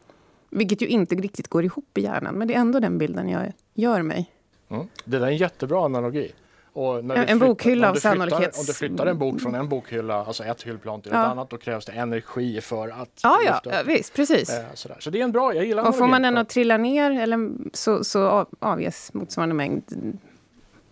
[0.49, 3.51] Vilket ju inte riktigt går ihop i hjärnan, men det är ändå den bilden jag
[3.73, 4.31] gör mig.
[4.69, 4.87] Mm.
[5.05, 6.31] Det där är en jättebra analogi.
[6.75, 10.25] En- en bokhylla om av flyttar- sannolikhets- Om du flyttar en bok från en bokhylla,
[10.25, 11.23] alltså ett hyllplan till ett Ja.
[11.25, 14.49] annat, då krävs det energi för att Ja, ja, ja visst, precis.
[14.49, 14.63] Eh.
[14.99, 17.49] Så det är en bra, jag gillar Och får man den att trilla ner eller
[17.73, 19.83] så, så av- avges motsvarande mängd.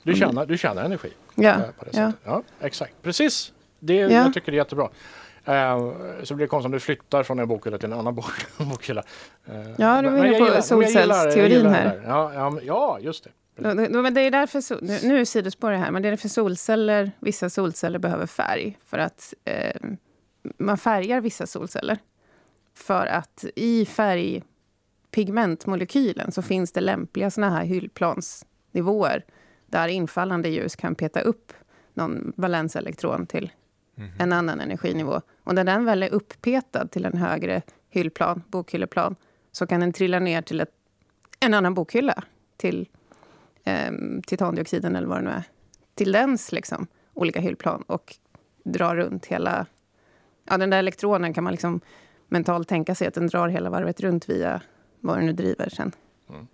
[0.03, 1.09] Du tjänar, du tjänar energi.
[1.35, 2.07] Ja, eh, På det ja.
[2.11, 2.21] sättet.
[2.23, 2.93] ja exakt.
[3.01, 3.53] Precis.
[3.79, 4.09] Det, Ja.
[4.09, 4.89] Jag tycker det är jättebra.
[5.45, 5.91] Eh,
[6.23, 9.03] så blir det konstigt om du flyttar från en bokhylla till en annan bok, bokhylla.
[9.45, 12.01] Eh, Ja, du var inne på solcellsteorin här.
[12.07, 13.29] Ja, ja, just det.
[13.55, 17.11] Men det är därför, nu nu är sidospår det här, men det är därför solceller,
[17.19, 18.77] vissa solceller behöver färg.
[18.85, 19.81] För att eh,
[20.57, 21.97] man färgar vissa solceller.
[22.73, 29.25] För att i färgpigmentmolekylen så finns det lämpliga såna här hyllplansnivåer
[29.65, 31.53] där infallande ljus kan peta upp
[31.93, 33.51] någon valenselektron till
[34.19, 35.21] en annan energinivå.
[35.43, 39.15] Och när den väl är upppetad till en högre hyllplan, bokhylleplan,
[39.51, 40.71] så kan den trilla ner till ett,
[41.39, 42.23] en annan bokhylla,
[42.57, 42.89] till
[43.63, 43.91] eh,
[44.27, 45.43] titandioxiden eller vad det nu är,
[45.95, 48.15] till dens liksom, olika hyllplan och
[48.63, 49.65] drar runt hela...
[50.45, 51.81] Ja, den där elektronen kan man liksom
[52.27, 54.61] mentalt tänka sig att den drar hela varvet runt via
[54.99, 55.91] vad den nu driver sen.
[56.29, 56.47] Mm.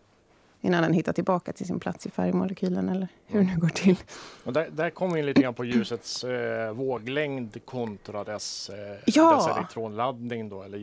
[0.68, 3.96] Innan den hittar tillbaka till sin plats i färgmolekylen eller hur det nu går till.
[4.44, 8.76] Och där, där kommer vi lite grann på ljusets eh, våglängd kontra dess, eh,
[9.06, 9.36] Ja.
[9.36, 10.78] dess elektronladdning då, eller.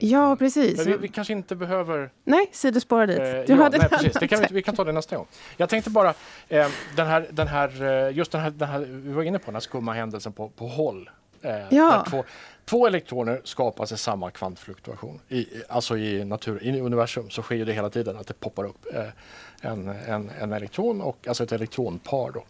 [0.00, 0.86] Ja, precis.
[0.86, 2.10] Vi, vi kanske inte behöver...
[2.24, 3.18] Nej, sidospåra dit.
[3.18, 4.12] Eh, Du ja, hade nej, precis.
[4.12, 5.26] Det kan vi, vi kan ta det nästa gång.
[5.56, 6.14] Jag tänkte bara,
[6.48, 9.46] eh, den här, den här, eh, just den här, den här, vi var inne på
[9.46, 11.10] den här skumma händelsen på, på håll.
[11.42, 12.04] Eh, Ja.
[12.10, 12.24] två,
[12.64, 15.20] två elektroner skapas i samma kvantfluktuation.
[15.28, 18.86] I, alltså i, natur, i universum så sker det hela tiden att det poppar upp
[18.94, 19.04] eh,
[19.70, 22.44] en, en, en elektron och alltså ett elektronpar då.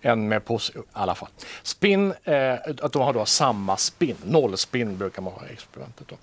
[0.00, 1.28] En med pos, i alla fall.
[1.62, 6.16] Spin, eh, att de har då samma spin, nollspin brukar man ha i experimentet då.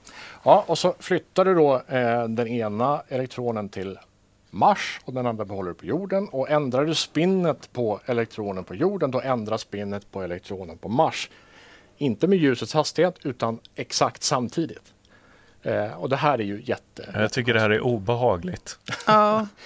[0.44, 4.00] Ja, och så flyttar du då eh, den ena elektronen till
[4.50, 6.28] Mars och den andra behåller du på jorden.
[6.30, 11.30] Och ändrar du spinnet på elektronen på jorden, då ändras spinnet på elektronen på Mars.
[11.98, 14.94] Inte med ljusets hastighet, utan exakt samtidigt.
[15.64, 17.10] Eh, och det här är ju jätte...
[17.14, 18.80] Jag tycker det här är obehagligt.
[19.08, 19.48] Ja,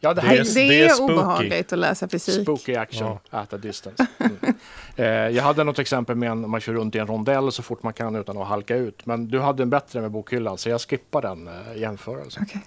[0.00, 2.42] Ja, det det här det, är, är- det är är obehagligt att läsa fysik.
[2.42, 4.06] spooky action at a distance.
[4.18, 4.36] Mm.
[4.96, 7.62] Eh, jag hade något exempel med en, om man kör runt i en rondell så
[7.62, 9.06] fort man kan utan att halka ut.
[9.06, 12.42] Men du hade en bättre med bokhyllan, så jag skippar den eh, jämförelsen.
[12.48, 12.60] Okej.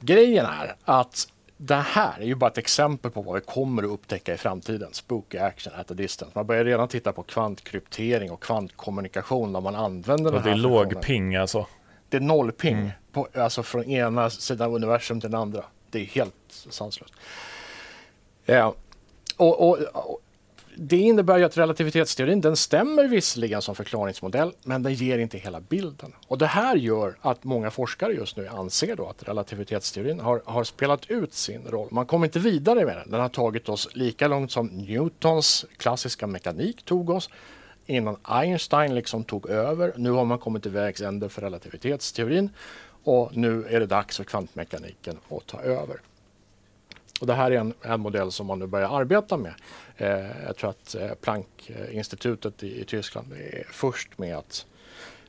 [0.00, 3.90] Grejen är att det här är ju bara ett exempel på vad vi kommer att
[3.90, 4.88] upptäcka i framtiden.
[4.92, 6.32] Spooky action at a distance.
[6.34, 10.54] Man börjar redan titta på kvantkryptering och kvantkommunikation när man använder Och den det är
[10.54, 11.66] här låg ping alltså.
[12.08, 12.90] Det är nollping, Mm.
[13.12, 15.64] på, alltså från ena sidan universum till den andra.
[15.90, 17.14] Det är helt sanslöst.
[18.44, 18.74] Ja.
[19.36, 20.20] Och, och, och,
[20.78, 25.60] det innebär ju att relativitetsteorin den stämmer visserligen som förklaringsmodell, men den ger inte hela
[25.60, 26.12] bilden.
[26.28, 30.64] Och det här gör att många forskare just nu anser då att relativitetsteorin har, har
[30.64, 31.88] spelat ut sin roll.
[31.90, 33.10] Man kommer inte vidare med den.
[33.10, 37.30] Den har tagit oss lika långt som Newtons klassiska mekanik tog oss
[37.86, 39.92] innan Einstein liksom tog över.
[39.96, 42.50] Nu har man kommit till vägs ände för relativitetsteorin
[43.04, 46.00] och nu är det dags för kvantmekaniken att ta över.
[47.20, 49.54] Och det här är en, en modell som man nu börjar arbeta med.
[49.96, 54.66] Eh, jag tror att eh, Planck-institutet i, i Tyskland är först med att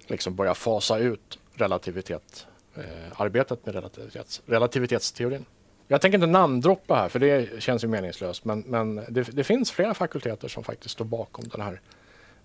[0.08, 2.84] liksom börja fasa ut relativitet, eh,
[3.22, 5.46] arbetet med relativitets, relativitetsteorin.
[5.88, 9.72] Jag tänker inte namndroppa här för det känns ju meningslöst men, men det, det, finns
[9.72, 11.82] flera fakulteter som faktiskt står bakom den här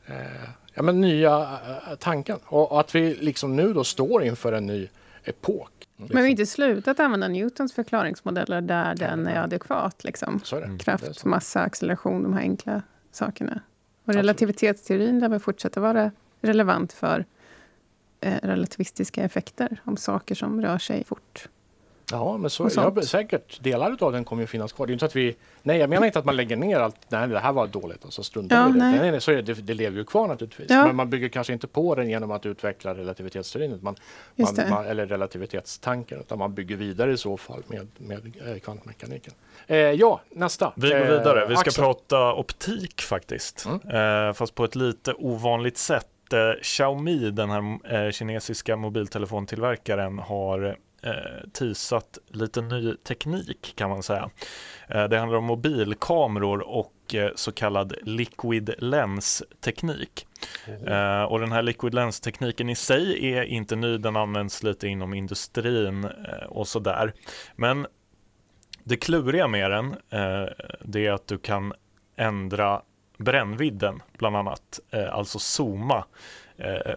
[0.07, 2.39] eh, ja, men nya eh, tanken.
[2.45, 4.89] Och, och, att vi liksom nu då står inför en ny
[5.25, 5.71] epok.
[6.09, 10.05] Men vi har inte slutat använda Newtons förklaringsmodeller där den är adekvat.
[10.05, 10.41] Liksom.
[10.53, 10.79] Är.
[10.79, 13.61] Kraft, massa, acceleration, de här enkla sakerna.
[14.05, 16.11] Och relativitetsteorin lär väl fortsätta vara
[16.41, 17.25] relevant för
[18.21, 21.49] eh, relativistiska effekter om saker som rör sig fort.
[22.13, 24.87] Ja, men så, ja, säkert delar av den kommer ju finnas kvar.
[24.87, 26.97] Det är inte att vi, nej, jag menar inte att man lägger ner allt.
[27.09, 28.91] Nej, det här var dåligt och så struntar ja, vi i det.
[28.91, 29.11] Nej.
[29.11, 30.71] Nej, så är det, det lever ju kvar naturligtvis.
[30.71, 30.87] Ja.
[30.87, 33.97] Men man bygger kanske inte på den genom att utveckla relativitetsteorin man,
[34.37, 36.21] man, man, eller relativitetstanken.
[36.21, 39.35] Utan man bygger vidare i så fall med, med eh, kvantmekaniken.
[39.67, 40.73] Eh, ja, nästa.
[40.77, 41.47] Vi går vidare.
[41.49, 41.85] Vi ska Axel.
[41.85, 43.67] prata optik faktiskt.
[43.67, 44.29] Mm.
[44.29, 46.07] Eh, fast på ett lite ovanligt sätt.
[46.33, 54.03] Eh, Xiaomi, den här eh, kinesiska mobiltelefontillverkaren, har eh, teasat lite ny teknik kan man
[54.03, 54.31] säga.
[54.89, 60.27] Eh, det handlar om mobilkameror och eh, så kallad liquid lens teknik.
[60.69, 61.23] Oh.
[61.23, 65.15] och den här liquid lens tekniken i sig är inte ny, den används lite inom
[65.15, 67.13] industrin eh, och sådär.
[67.57, 67.87] Men
[68.85, 69.97] det kluriga med den,
[70.81, 71.73] det är att du kan
[72.17, 72.83] ändra
[73.19, 76.05] brännvidden bland annat, alltså zooma
[76.65, 76.95] Eh,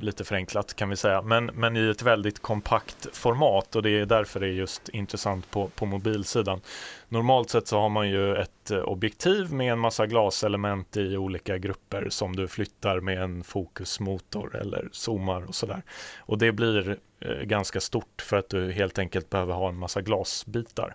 [0.00, 4.06] lite förenklat kan vi säga, men, men i ett väldigt kompakt format och det är
[4.06, 6.60] därför det är just intressant på, på mobilsidan.
[7.08, 11.58] Normalt sett så har man ju ett eh, objektiv med en massa glaselement i olika
[11.58, 15.82] grupper som du flyttar med en fokusmotor eller zoomar och sådär.
[16.18, 20.00] Och det blir eh, ganska stort för att du helt enkelt behöver ha en massa
[20.00, 20.94] glasbitar.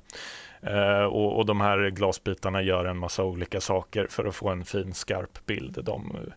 [0.63, 4.65] Uh, och, och, de här glasbitarna gör en massa olika saker för att få en
[4.65, 5.79] fin skarp bild.
[5.83, 6.33] De eh,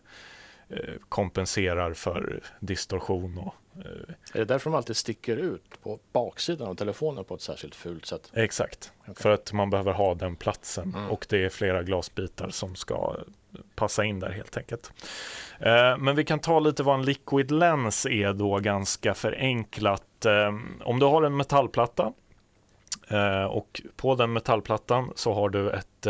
[1.09, 3.37] kompenserar för distorsion.
[3.37, 3.55] Och,
[3.85, 7.75] eh, är det därför de alltid sticker ut på baksidan av telefonen på ett särskilt
[7.75, 8.31] fult sätt?
[8.33, 9.13] Exakt, okay.
[9.15, 11.09] för att man behöver ha den platsen mm.
[11.09, 13.15] och det är flera glasbitar som ska
[13.75, 14.91] passa in där helt enkelt.
[15.59, 20.03] Eh, men vi kan ta lite vad en liquid lens är då ganska förenklat.
[20.83, 22.13] Om du har en metallplatta
[23.49, 26.07] och på den metallplattan så har du ett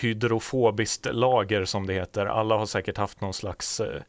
[0.00, 2.26] hydrofobiskt lager som det heter.
[2.26, 4.02] Alla har säkert haft någon slags eh,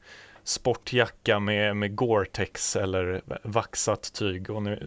[0.44, 4.80] sportjacka med, med Gore-Tex eller vaxat tyg och ni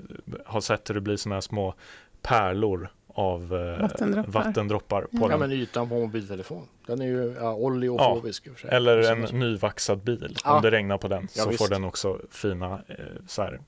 [0.46, 1.74] har sett hur det blir sådana här små
[2.22, 5.20] pärlor av eh, vattendroppar, vattendroppar på ja.
[5.20, 5.30] den.
[5.30, 6.68] Ja, men ytan på mobiltelefon.
[6.86, 8.46] Den är ju ja, oleofobisk.
[8.62, 10.36] Ja, eller en nyvaxad bil.
[10.44, 10.56] Ja.
[10.56, 11.62] Om det regnar på den så visst.
[11.62, 13.60] får den också fina eh, så här,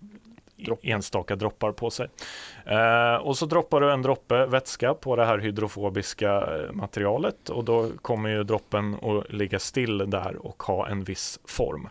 [0.64, 0.88] droppar.
[0.88, 2.08] enstaka droppar på sig.
[2.66, 7.64] Eh, och så droppar du en droppe vätska på det här hydrofobiska eh, materialet och
[7.64, 11.88] då kommer ju droppen att ligga still där och ha en viss form.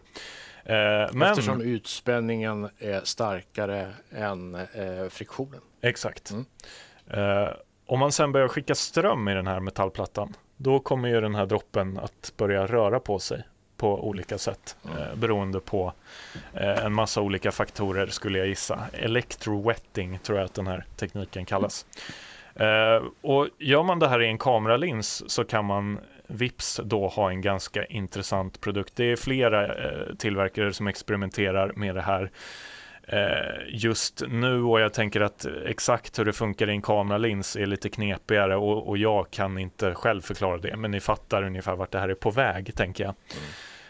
[0.65, 0.73] Eh,
[1.13, 5.61] men, Eftersom utspänningen är starkare än eh, friktionen.
[5.81, 6.31] Exakt.
[6.31, 6.45] Mm.
[7.07, 7.49] Eh,
[7.85, 11.45] om man sen börjar skicka ström i den här metallplattan då kommer ju den här
[11.45, 13.43] droppen att börja röra på sig
[13.81, 15.93] på olika sätt eh, beroende på
[16.53, 18.79] eh, en massa olika faktorer skulle jag gissa.
[18.93, 21.85] Electrowetting tror jag att den här tekniken kallas.
[22.55, 27.29] Eh, och gör man det här i en kameralins så kan man vips då ha
[27.29, 28.95] en ganska intressant produkt.
[28.95, 32.31] Det är flera eh, tillverkare som experimenterar med det här
[33.07, 37.65] eh, just nu och jag tänker att exakt hur det funkar i en kameralins är
[37.65, 41.91] lite knepigare och, och, jag kan inte själv förklara det men ni fattar ungefär vart
[41.91, 43.13] det här är på väg tänker jag.
[43.31, 43.43] Mm.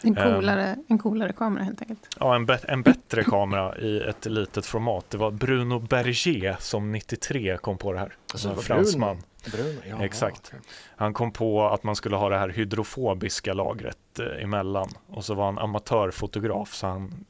[0.04, 0.34] En ehm.
[0.34, 2.08] coolare, en coolare kamera helt enkelt.
[2.20, 5.10] Ja, en, en bättre kamera i ett litet format.
[5.10, 8.14] Det var Bruno Berger som 93 kom på det här.
[8.32, 9.22] Alltså, en fransman.
[9.52, 10.48] Bruno, ja, Exakt.
[10.48, 10.60] Okay.
[10.96, 14.88] Han kom på att man skulle ha det här hydrofobiska lagret eh, emellan.
[15.06, 17.24] Och så var han amatörfotograf så han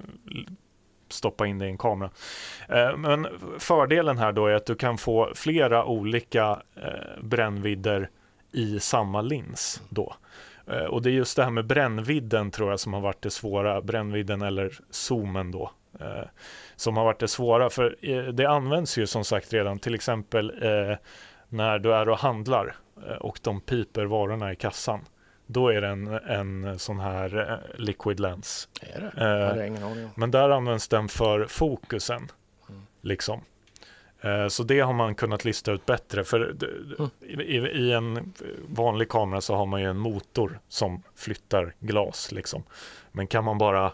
[1.08, 2.10] stoppa in det i en kamera.
[2.68, 3.26] Eh, men
[3.58, 8.10] fördelen här då är att du kan få flera olika eh, brännvidder
[8.52, 10.14] i samma lins då.
[10.66, 13.30] Eh, och det är just det här med brännvidden tror jag som har varit det
[13.30, 15.70] svåra, brännvidden eller zoomen då.
[16.00, 16.24] Eh,
[16.76, 20.52] som har varit det svåra, för eh, det används ju som sagt redan till exempel
[21.48, 22.76] när du är och handlar
[23.20, 25.00] och de piper varorna i kassan.
[25.46, 28.68] Då är det en, en sån här liquid lens.
[28.80, 29.66] Är det?
[29.66, 32.28] Eh, Men där används den för fokusen.
[32.68, 32.82] Mm.
[33.00, 33.40] Liksom.
[34.22, 36.24] Eh, så det har man kunnat lista ut bättre.
[36.24, 36.56] För
[36.98, 37.40] mm.
[37.40, 38.32] i, en
[38.68, 42.32] vanlig kamera så har man ju en motor som flyttar glas.
[42.32, 42.62] Liksom.
[43.12, 43.92] Men kan man bara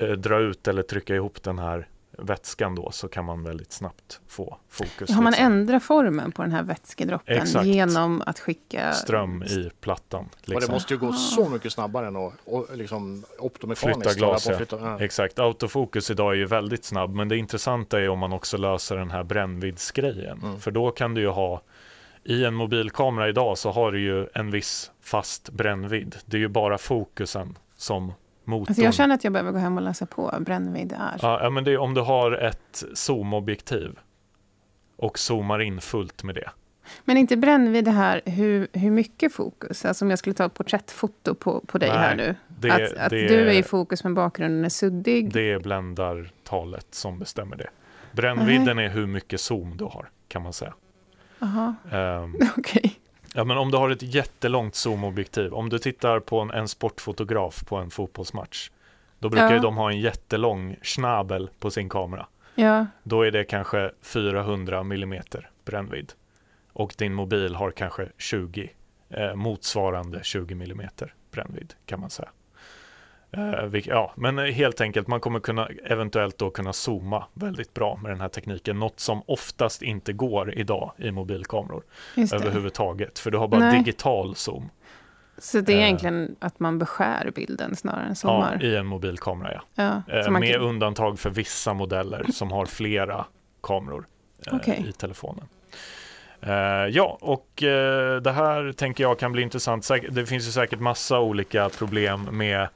[0.00, 4.20] eh, dra ut eller trycka ihop den här vätskan då så kan man väldigt snabbt
[4.28, 5.10] få fokus.
[5.10, 5.46] Har man liksom.
[5.46, 7.66] ändrat formen på den här vätskedroppen Exakt.
[7.66, 8.92] genom att skicka...
[8.92, 10.24] ström i plattan.
[10.24, 10.72] Och det Liksom.
[10.74, 15.00] måste ju gå så mycket snabbare än att och, liksom, optomekaniskt Flytta glas, flytta, ja.
[15.00, 18.96] Exakt, autofokus idag är ju väldigt snabb men det intressanta är om man också löser
[18.96, 20.40] den här brännviddsgrejen.
[20.42, 20.60] Mm.
[20.60, 21.62] För då kan du ju ha
[22.24, 26.16] i en mobilkamera idag så har du ju en viss fast brännvidd.
[26.26, 28.12] Det är ju bara fokusen som
[28.46, 28.66] motorn.
[28.68, 31.18] Alltså jag känner att jag behöver gå hem och läsa på brännvidd är.
[31.22, 33.98] Ja, men det är om du har ett zoomobjektiv
[34.96, 36.50] och zoomar in fullt med det.
[37.04, 39.84] Men inte brännvidd här hur, hur mycket fokus?
[39.84, 42.34] Alltså om jag skulle ta ett porträttfoto på, på dig Nej, här nu.
[42.48, 45.32] Det, att att det, du är i fokus men bakgrunden är suddig.
[45.32, 47.68] det är bländartalet som bestämmer det.
[48.12, 50.74] Brännvidden är hur mycket zoom du har kan man säga.
[51.38, 52.94] Jaha, Ehm, okej.
[53.36, 57.64] Ja, men om du har ett jättelångt zoomobjektiv, om du tittar på en, en sportfotograf
[57.66, 58.70] på en fotbollsmatch,
[59.18, 59.54] då brukar Ja.
[59.54, 62.26] ju de ha en jättelång schnabel på sin kamera.
[62.54, 66.12] Ja, Då är det kanske 400 millimeter brännvidd.
[66.72, 68.70] Och din mobil har kanske 20,
[69.10, 72.28] eh, motsvarande 20 millimeter brännvidd kan man säga.
[73.36, 78.10] Eh, ja, men helt enkelt, man kommer kunna eventuellt då kunna zooma väldigt bra med
[78.12, 78.78] den här tekniken.
[78.78, 81.82] Något som oftast inte går idag i mobilkameror
[82.32, 83.18] överhuvudtaget.
[83.18, 83.78] För du har bara Nej.
[83.78, 84.70] digital zoom
[85.38, 85.82] Så det är Eh.
[85.84, 88.62] egentligen att man beskär bilden snarare än ja, zoomar?
[88.64, 89.62] i en mobilkamera.
[89.74, 90.02] Ja.
[90.06, 93.24] Ja, Eh, med kan- undantag för vissa modeller som har flera
[93.62, 94.06] kameror
[94.52, 94.84] Okej.
[94.88, 95.44] i telefonen.
[96.90, 97.48] Ja, och
[98.22, 99.88] det här tänker jag kan bli intressant.
[100.10, 102.68] Det finns ju säkert massa olika problem med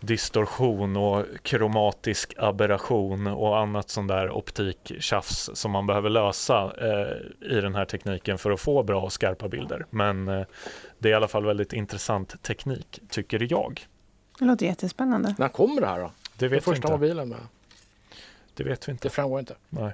[0.00, 7.60] distorsion och kromatisk aberration och annat sån där optiktjafs som man behöver lösa eh, i
[7.60, 9.86] den här tekniken för att få bra och skarpa bilder.
[9.90, 10.42] Men eh,
[10.98, 13.86] det är i alla fall väldigt intressant teknik, tycker jag.
[14.38, 15.34] Det låter jättespännande.
[15.38, 16.04] När kommer det här då?
[16.06, 16.90] Det Det vet vi första inte.
[16.92, 17.38] mobilen med?
[18.54, 19.08] Det vet vi inte.
[19.08, 19.54] Det framgår inte.
[19.68, 19.92] Nej.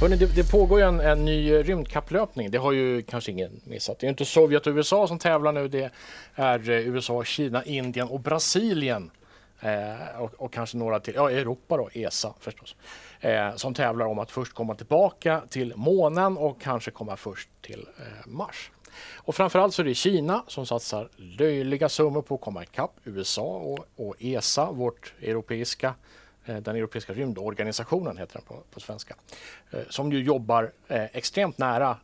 [0.00, 2.50] Hörrni, det, det pågår ju en, en ny rymdkapplöpning.
[2.50, 3.98] Det har ju kanske ingen missat.
[3.98, 5.68] Det är inte Sovjet och USA som tävlar nu.
[5.68, 5.90] Det
[6.34, 9.10] är eh, USA, Kina, Indien och Brasilien.
[9.60, 11.14] Eh, och, och kanske några till.
[11.14, 12.76] Ja, Europa då, ESA förstås.
[13.20, 17.86] Eh, som tävlar om att först komma tillbaka till månen och kanske komma först till
[17.98, 18.70] eh, Mars.
[19.16, 23.42] Och framförallt så är det Kina som satsar löjliga summor på att komma ikapp USA
[23.42, 25.94] och, och ESA, vårt europeiska
[26.44, 29.14] Eh, den europeiska rymdorganisationen heter den på, på svenska,
[29.70, 31.96] eh, som ju jobbar eh, extremt nära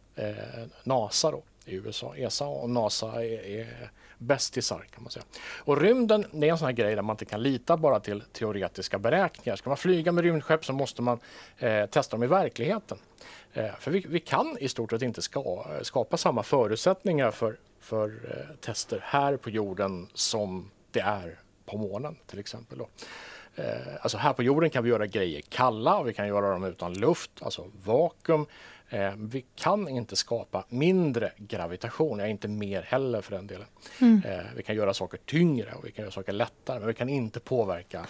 [0.83, 2.17] NASA då, i USA.
[2.17, 5.25] ESA och NASA är, är bästisar kan man säga.
[5.59, 8.23] Och rymden det är en sån här grej där man inte kan lita bara till
[8.33, 9.57] teoretiska beräkningar.
[9.57, 11.19] Ska man flyga med rymdskepp så måste man
[11.59, 12.99] eh, testa dem i verkligheten.
[13.53, 18.07] Eh, för vi, vi kan i stort sett inte ska, skapa samma förutsättningar för, för
[18.07, 22.79] eh, tester här på jorden som det är på månen till exempel.
[22.79, 22.89] Då.
[23.57, 23.65] Eh,
[24.01, 26.95] alltså här på jorden kan vi göra grejer kalla och vi kan göra dem utan
[26.95, 28.47] luft, alltså vakuum.
[28.89, 33.67] Eh, vi kan inte skapa mindre gravitation, ja, inte mer heller för den delen.
[34.01, 37.09] Eh, vi kan göra saker tyngre och vi kan göra saker lättare, men vi kan
[37.09, 38.07] inte påverka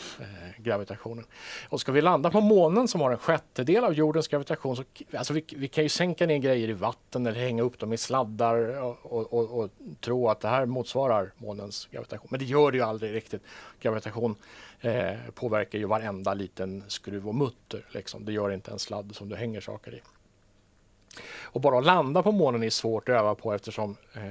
[0.59, 1.25] gravitationen.
[1.69, 4.85] Och ska vi landa på månen som har en sjättedel av jordens gravitation, så
[5.17, 7.97] alltså vi, vi kan ju sänka ner grejer i vatten eller hänga upp dem i
[7.97, 9.71] sladdar och, och, och, och
[10.01, 12.29] tro att det här motsvarar månens gravitation.
[12.31, 13.43] Men det gör det ju aldrig riktigt.
[13.81, 14.37] Gravitation
[14.81, 17.87] eh, påverkar ju varenda liten skruv och mutter.
[17.91, 18.25] Liksom.
[18.25, 20.01] Det gör inte en sladd som du hänger saker i.
[21.43, 24.23] Och bara att landa på månen är svårt att öva på eftersom eh,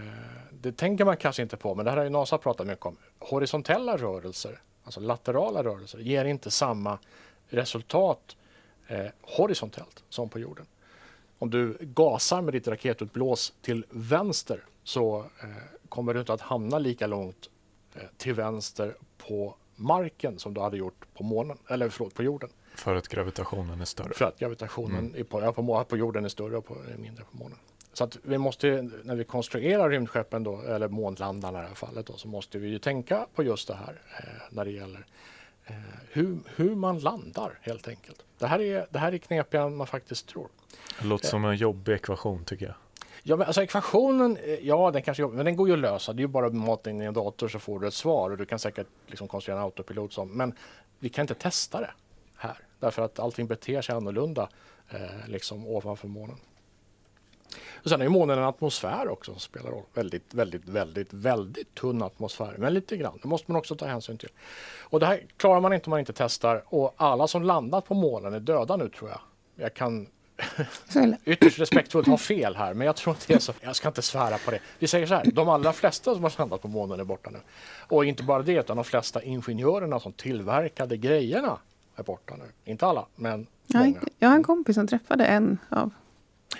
[0.51, 2.97] det tänker man kanske inte på, men det här har ju NASA pratat mycket om.
[3.19, 6.99] Horisontella rörelser, alltså laterala rörelser, ger inte samma
[7.49, 8.35] resultat
[8.87, 10.65] eh, horisontellt som på jorden.
[11.39, 15.49] Om du gasar med ditt raketutblås till vänster så eh,
[15.89, 17.49] kommer du inte att hamna lika långt
[17.95, 22.49] eh, till vänster på marken som du hade gjort på månen, eller förlåt, på jorden.
[22.75, 24.13] För att gravitationen är större.
[24.13, 27.23] För att gravitationen är på, ja, på, på jorden är större och på, är mindre
[27.31, 27.57] på månen.
[27.93, 32.05] Så att vi måste, när vi konstruerar rymdskeppen då, eller månlandarna i det här fallet
[32.05, 35.05] då, så måste vi ju tänka på just det här eh, när det gäller
[35.65, 35.75] eh,
[36.11, 38.25] hur, hur man landar helt enkelt.
[38.37, 40.47] Det här är, det här är knepigare än man faktiskt tror.
[40.99, 42.75] Det låter som en jobbig ekvation tycker jag.
[43.27, 46.13] Ja, men alltså ekvationen, eh, ja den kanske jobbar, men den går ju att lösa.
[46.13, 48.31] Det är ju bara att mata in i en dator så får du ett svar
[48.31, 50.53] och du kan säkert liksom konstruera en autopilot som, men
[50.99, 51.91] vi kan inte testa det
[52.35, 54.49] här därför att allting beter sig annorlunda
[54.89, 56.35] eh, liksom ovanför månen.
[57.73, 59.83] Och sen är ju månen en atmosfär också som spelar roll.
[59.93, 63.19] Väldigt, väldigt, väldigt, väldigt tunn atmosfär, men lite grann.
[63.21, 64.31] Det måste man också ta hänsyn till.
[64.79, 67.93] Och det här klarar man inte om man inte testar och alla som landat på
[67.93, 69.19] månen är döda nu tror jag.
[69.55, 70.07] Jag kan
[71.25, 73.53] ytterst respektfullt ha fel här, men jag tror att det är så.
[73.61, 74.59] Jag ska inte svära på det.
[74.79, 77.39] Vi säger så här, de allra flesta som har landat på månen är borta nu.
[77.87, 81.57] Och inte bara det, utan de flesta ingenjörerna som tillverkade grejerna
[81.95, 82.71] är borta nu.
[82.71, 83.99] Inte alla, men Jag, många.
[83.99, 85.91] har- jag har en kompis som träffade en av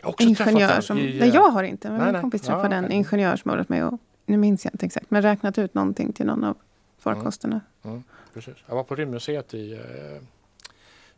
[0.01, 0.97] Jag har också träffat ingenjör den som...
[0.99, 1.88] i, nej, jag har inte.
[1.89, 2.21] Men nej, min nej.
[2.21, 2.97] kompis Ja, träffade en okej.
[2.97, 6.13] ingenjör som har varit med och, nu minns jag inte exakt, men räknat ut någonting
[6.13, 6.57] till någon av
[6.99, 7.61] farkosterna.
[7.84, 8.03] Mm,
[8.34, 8.55] precis.
[8.67, 10.19] Jag var på rymdmuseet i, eh, i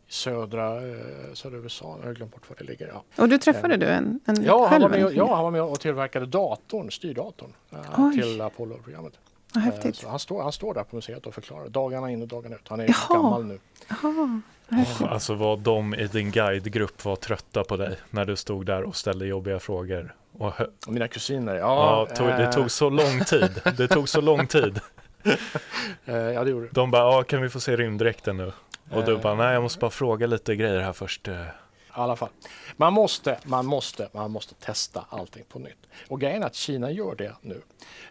[0.08, 0.94] södra, eh,
[1.34, 1.96] södra USA.
[2.00, 2.88] Jag har glömt bort var det ligger.
[2.88, 5.44] Ja, Och du träffade du en, en ja, han, själv var med, och- ja han
[5.44, 8.14] var med och tillverkade datorn, styrdatorn eh, Oj.
[8.22, 9.12] till Apollo-programmet.
[9.54, 9.96] Vad Eh, häftigt.
[9.96, 12.68] Så han, står, han står där på museet och förklarar dagarna in och dagarna ut.
[12.68, 13.14] Han är Jaha.
[13.22, 13.58] gammal nu.
[13.88, 15.06] Jaha, häftigt.
[15.06, 18.96] Alltså vad de i din guidegrupp var trötta på dig när du stod där och
[18.96, 20.14] ställde jobbiga frågor.
[20.38, 20.46] Och
[20.86, 22.14] Och mina kusiner, ja, ja.
[22.16, 23.60] tog, det eh, tog så lång tid.
[23.76, 24.80] Det tog så lång tid.
[26.04, 26.72] eh, ja, det gjorde det.
[26.72, 28.52] De bara, ja, kan vi få se rymddräkten nu?
[28.90, 29.20] Och du Eh.
[29.20, 31.28] bara, nej jag måste bara fråga lite grejer här först.
[31.28, 31.42] eh."
[31.88, 32.28] I alla fall.
[32.76, 35.86] Man måste, man måste, man måste testa allting på nytt.
[36.08, 37.62] Och grejen är att Kina gör det nu.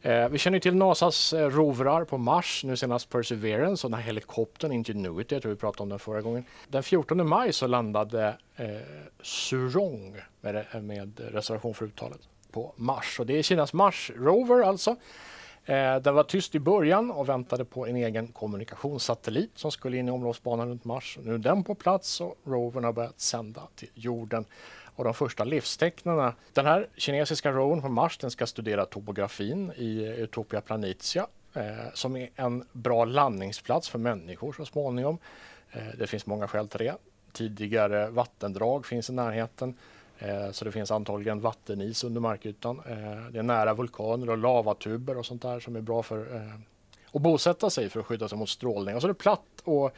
[0.01, 4.05] Eh, vi känner till Nasas eh, rovrar på Mars, nu senast Perseverance och den här
[4.05, 6.45] helikoptern Ingenuity, jag tror vi pratade om den förra gången.
[6.67, 8.65] Den 14 maj så landade eh,
[9.21, 12.19] Surong med, med reservation för uttalet
[12.51, 13.19] på Mars.
[13.19, 14.95] Och det är Kinas Mars Rover alltså.
[15.67, 20.07] Eh, den var tyst i början och väntade på en egen kommunikationssatellit som skulle in
[20.07, 21.17] i omloppsbanan runt Mars.
[21.23, 24.45] Nu är den på plats och rovern har börjat sända till jorden.
[24.95, 26.33] Och de första livstecknarna.
[26.53, 31.63] Den här kinesiska rovern på Mars den ska studera topografin i Utopia Planitia eh,
[31.93, 35.17] som är en bra landningsplats för människor så småningom.
[35.71, 36.95] Eh, det finns många skäl till det.
[37.31, 39.75] Tidigare vattendrag finns i närheten.
[40.19, 42.81] Eh, så det finns antagligen vattenis under markytan.
[42.85, 46.41] Eh, det är nära vulkaner och lavatuber och sånt där som är bra för eh,
[47.11, 48.95] att bosätta sig för att skydda sig mot strålning.
[48.95, 49.91] Och så är det platt och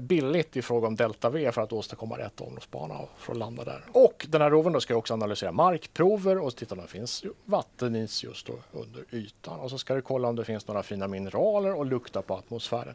[0.00, 3.84] billigt i fråga om delta V för att åstadkomma rätt omloppsbana för att landa där.
[3.92, 8.24] Och den här rovern då ska också analysera markprover och titta om det finns vattenis
[8.24, 9.60] just under ytan.
[9.60, 12.94] Och så ska du kolla om det finns några fina mineraler och lukta på atmosfären.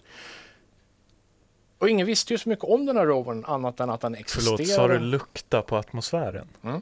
[1.79, 4.57] Och ingen visste ju så mycket om den här rovern annat än att den existerar.
[4.57, 6.47] Förlåt, sa du lukta på atmosfären?
[6.63, 6.81] Mm.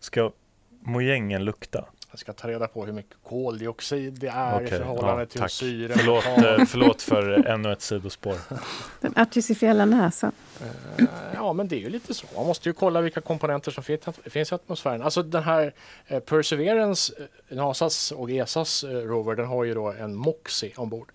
[0.00, 0.32] Ska
[0.80, 1.84] mojängen lukta?
[2.10, 5.40] Jag ska ta reda på hur mycket koldioxid det är i Okej, förhållande ja, till
[5.40, 5.50] tack.
[5.50, 5.92] syre.
[5.96, 8.36] Förlåt, eh, förlåt för ännu ett sidospår.
[9.00, 10.32] Den artificiella näsan.
[10.60, 11.04] Eh,
[11.34, 12.26] Ja, men det är ju lite så.
[12.36, 15.02] Man måste ju kolla vilka komponenter som fin- finns i atmosfären.
[15.02, 15.74] Alltså den här
[16.06, 17.12] eh, Perseverance,
[17.48, 21.12] eh, Nasas och ESAs eh, rover, den har ju då en MOXIE ombord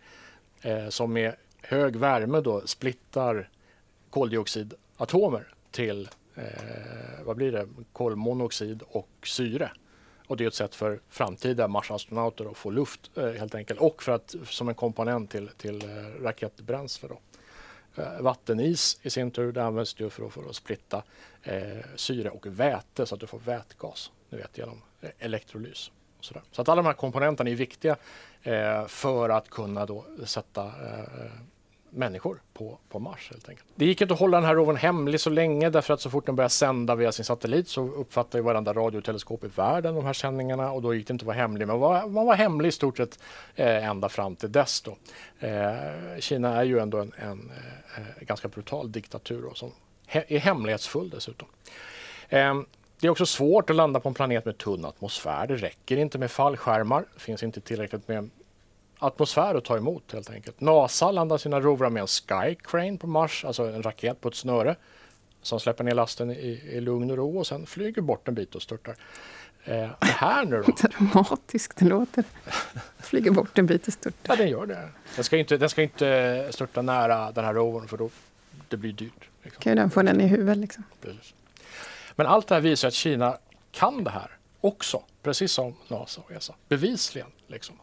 [0.62, 1.34] eh, som med
[1.70, 3.50] hög värme då splittar
[4.10, 6.44] koldioxidatomer till eh,
[7.26, 7.68] vad blir det?
[7.94, 9.72] kolmonoxid och syre.
[10.28, 14.04] Och det är ett sätt för framtida Marsastronauter att få luft eh, helt enkelt och
[14.04, 17.10] för att som en komponent till, till eh, raketbränsle.
[17.10, 17.20] Då.
[18.02, 21.04] Eh, vattenis i sin tur det används ju för att, för att splitta
[21.44, 24.12] eh, syre och väte så att du får vätgas.
[24.30, 25.92] Du vet genom eh, elektrolys.
[26.18, 26.44] Och sådär.
[26.52, 27.96] Så att alla de här komponenterna är viktiga
[28.44, 31.32] eh, för att kunna då sätta eh,
[31.90, 33.68] människor på, på Mars helt enkelt.
[33.76, 36.26] Det gick inte att hålla den här rovern hemlig så länge därför att så fort
[36.26, 40.14] den började sända via sin satellit så uppfattar ju varenda radioteleskop i världen de här
[40.14, 41.68] sändningarna och då gick det inte att vara hemlig.
[41.68, 43.20] Men var, man var hemlig i stort sett
[43.56, 44.98] eh, ända fram till dess då.
[45.48, 47.52] Eh, Kina är ju ändå en, en
[47.98, 49.72] eh, ganska brutal diktatur då, som
[50.08, 51.48] he- är hemlighetsfull dessutom.
[52.30, 52.56] Eh,
[53.02, 55.48] det är också svårt att landa på en planet med tunn atmosfär.
[55.48, 57.06] Det räcker inte med fallskärmar.
[57.14, 58.30] Det finns inte tillräckligt med
[59.00, 60.62] atmosfär att ta emot helt enkelt.
[60.62, 64.36] NASA landar sina rovrar med en Sky Crane på Mars, alltså en raket på ett
[64.36, 64.76] snöre
[65.42, 68.56] som släpper ner lasten i, i lugn och ro och sen flyger bort en bit
[68.56, 68.96] och störtar.
[69.64, 70.88] Eh, det här nu då?
[70.88, 72.24] Dramatiskt det låter.
[73.00, 74.34] Flyger bort en bit och störtar.
[74.34, 74.90] Ja, den gör det.
[75.16, 78.10] Den ska inte, den ska inte störta nära den här rovern för då
[78.70, 79.30] det blir dyrt.
[79.44, 79.62] Liksom.
[79.62, 80.84] Kan ju den få den i huvudet liksom.
[81.02, 81.34] Precis.
[82.16, 83.38] Men allt det här visar att Kina
[83.72, 84.32] kan det här
[84.62, 86.56] också, precis som NASA och ESA.
[86.68, 87.32] Bevisligen.
[87.48, 87.76] Liksom.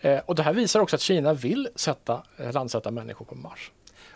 [0.00, 3.70] Eh, och det här visar också att Kina vill sätta, eh, landsätta människor på Mars.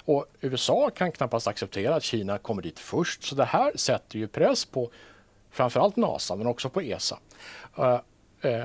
[0.04, 4.28] Och USA kan knappast acceptera att Kina kommer dit först, så det här sätter ju
[4.28, 4.90] press på
[5.50, 7.18] framförallt NASA men också på ESA.
[8.42, 8.64] Eh,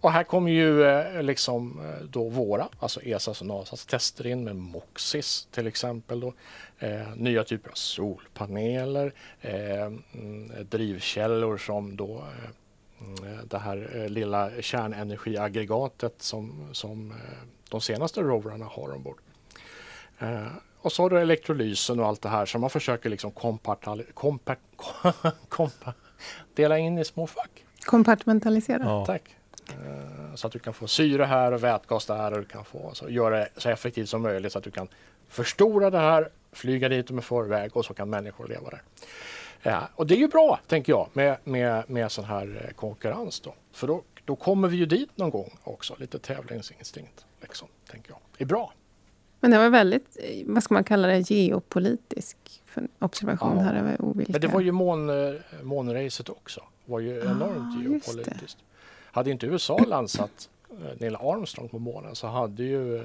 [0.00, 5.48] och här kommer ju liksom då våra, alltså ESAs och NASAs tester in med MOXIS
[5.50, 6.20] till exempel.
[6.20, 6.34] Då.
[6.78, 12.50] Eh, nya typer av solpaneler, eh, mm, drivkällor som då eh,
[13.44, 17.16] det här eh, lilla kärnenergiaggregatet som, som eh,
[17.70, 19.18] de senaste rovrarna har ombord.
[20.18, 20.46] Eh,
[20.78, 24.58] och så har du elektrolysen och allt det här som man försöker liksom kompartali- kompart,
[25.48, 25.94] kompa,
[26.54, 27.64] dela in i små fack.
[27.84, 28.82] Kompartmentalisera.
[28.84, 29.06] Ja.
[29.06, 29.22] Tack.
[29.68, 32.90] Eh, Så att du kan få syre här och vätgas där och du kan få
[32.94, 34.88] så göra det så effektivt som möjligt så att du kan
[35.28, 38.82] förstora det här, flyga dit med förväg och så kan människor leva där.
[39.70, 43.40] Ja, och det är ju bra, tänker jag, med, med, med sån här eh, konkurrens
[43.40, 43.54] då.
[43.72, 48.18] För då, då kommer vi ju dit någon gång också, lite tävlingsinstinkt, liksom, tänker jag.
[48.38, 48.72] Det är bra.
[49.40, 52.36] Men det var väldigt, eh, vad ska man kalla det, geopolitisk
[52.98, 53.62] observation Ja.
[53.62, 54.32] här över olika...
[54.32, 56.60] Men det var ju mån, eh, månracet också.
[56.84, 57.82] Det var ju Ah, enormt det.
[57.90, 58.58] geopolitiskt.
[59.12, 62.96] Hade inte USA landsat eh, Neil Armstrong på månen så hade ju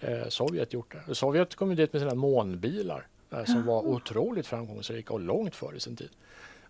[0.00, 1.14] eh, Sovjet gjort det.
[1.14, 3.02] Sovjet kom ju dit med sina månbilar eh,
[3.44, 6.10] som var otroligt framgångsrika och långt före sin tid.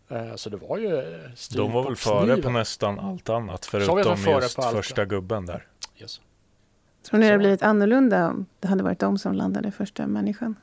[0.09, 4.17] Eh, så det var ju eh, De var väl före på nästan allt annat förutom
[4.17, 5.67] före just allt, första gubben där.
[5.99, 6.21] Yes.
[7.03, 10.55] Tror ni det hade blivit annorlunda om det hade varit de som landade första människan?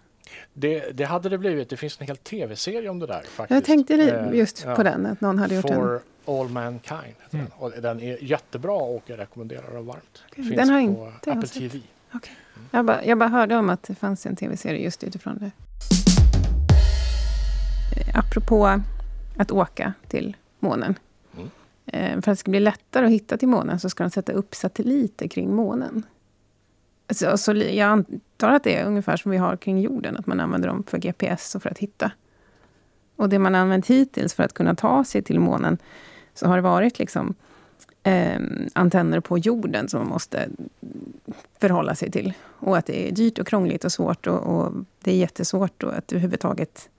[0.53, 1.69] Det, det hade det blivit.
[1.69, 3.55] Det finns en hel tv-serie om det där faktiskt.
[3.55, 4.75] Jag tänkte Eh, just ja.
[4.75, 6.39] på den, att någon hade gjort For en.
[6.39, 7.15] All Mankind.
[7.31, 7.45] Mm.
[7.45, 7.47] Den.
[7.57, 10.23] Och den är jättebra och jag rekommenderar den varmt.
[10.31, 11.73] Okej, Finns den har på inte Apple sett.
[12.19, 12.35] TV.
[12.71, 15.51] Jag bara, jag bara hörde om att det fanns en tv-serie just utifrån det.
[17.97, 18.81] Eh, Apropå
[19.37, 20.95] att åka till månen.
[21.37, 21.49] Mm.
[21.85, 24.31] Eh, För att det ska bli lättare att hitta till månen så ska de sätta
[24.31, 26.03] upp satelliter kring månen.
[27.09, 30.27] Så, så li- jag antar att det är ungefär som vi har kring jorden, att
[30.27, 32.11] man använder dem för GPS och för att hitta.
[33.15, 35.77] Och det man använt hittills för att kunna ta sig till månen,
[36.33, 37.35] så har det varit liksom
[38.03, 38.39] eh,
[38.73, 40.49] antenner på jorden som man måste
[41.59, 42.33] förhålla sig till.
[42.59, 44.71] Och att det är dyrt och krångligt och svårt och, och
[45.03, 46.89] det är jättesvårt att överhuvudtaget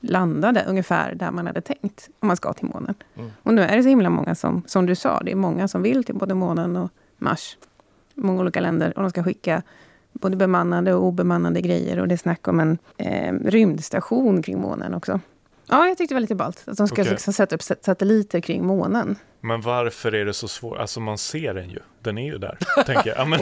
[0.00, 2.94] landa där, ungefär där man hade tänkt om man ska till månen.
[3.14, 3.30] Mm.
[3.42, 5.82] Och nu är det så himla många som, som du sa, det är många som
[5.82, 7.58] vill till både månen och Mars.
[8.14, 9.62] Många olika länder och de ska skicka
[10.12, 14.94] både bemannade och obemannade grejer och det är snack om en eh, rymdstation kring månen
[14.94, 15.20] också.
[15.68, 17.10] Ja, jag tyckte det var lite ballt att de ska Okej.
[17.12, 19.16] liksom sätta upp sat- satelliter kring månen.
[19.40, 20.78] Men varför är det så svårt?
[20.78, 21.78] Alltså man ser den ju.
[22.00, 23.18] Den är ju där, tänker jag.
[23.18, 23.40] Ja, men,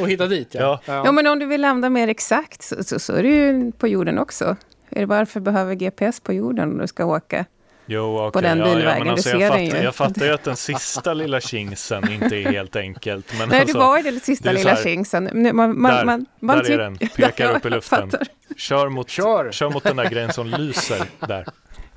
[0.00, 0.80] Och hitta dit Ja.
[0.84, 3.88] Ja, men om du vill landa mer exakt så, så, så är det ju på
[3.88, 4.56] jorden också.
[4.90, 7.44] Är det varför behöver GPS på jorden om du ska åka?
[7.86, 8.32] Jo, okej.
[8.32, 9.84] På den ja, ja, bilvägen, men du alltså, ser jag, den fattar, ju.
[9.84, 13.38] jag fattar ju att den sista lilla kingsen inte är helt enkelt.
[13.38, 16.58] Men Nej, alltså, det var ju det sista lilla här- Man, man, Där, man, man
[16.58, 16.98] där är den.
[17.16, 18.10] Pekar upp i luften.
[18.56, 19.52] kör, mot, Kör!
[19.52, 21.46] kör mot den där grejen som lyser där.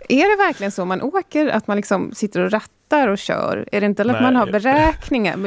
[0.09, 3.69] Är det verkligen så man åker, att man liksom sitter och rattar och kör?
[3.71, 5.38] Är det inte att man har beräkningar,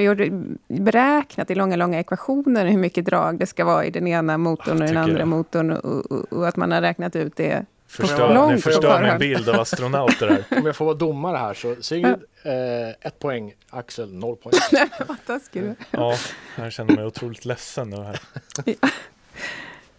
[0.80, 4.82] beräknat i långa, långa ekvationer hur mycket drag det ska vara i den ena motorn
[4.82, 5.28] och den andra jag.
[5.28, 7.64] motorn och, och, och att man har räknat ut det.
[7.90, 10.58] Förstör, ni förstör min bild av astronauter här.
[10.58, 13.54] Om jag får vara domare här så Sigrid, eh, ett poäng.
[13.70, 14.52] Axel, noll poäng.
[15.08, 15.74] Vad taskig du.
[15.90, 16.14] Ja,
[16.56, 18.20] jag känner mig otroligt ledsen nu här.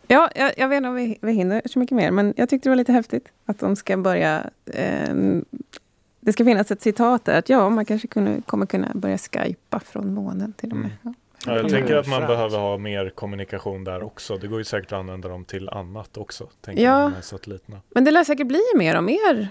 [0.08, 2.70] Ja, jag, jag vet inte om vi, vi hinner så mycket mer, men jag tyckte
[2.70, 4.50] det var lite häftigt att de ska börja...
[4.74, 5.46] ehm,
[6.20, 9.80] det ska finnas ett citat där, att ja, man kanske kunde, kommer kunna börja skypa
[9.80, 10.92] från månen till och med.
[11.04, 11.16] Mm.
[11.46, 11.52] Ja.
[11.52, 14.38] Ja, jag Det tänker att man behöver ha mer kommunikation där också.
[14.38, 16.50] Det går ju säkert att använda dem till annat också.
[16.62, 17.12] Tänker Ja.
[17.16, 17.82] jag, satelliterna.
[17.90, 19.48] Men det lär säkert bli mer och mer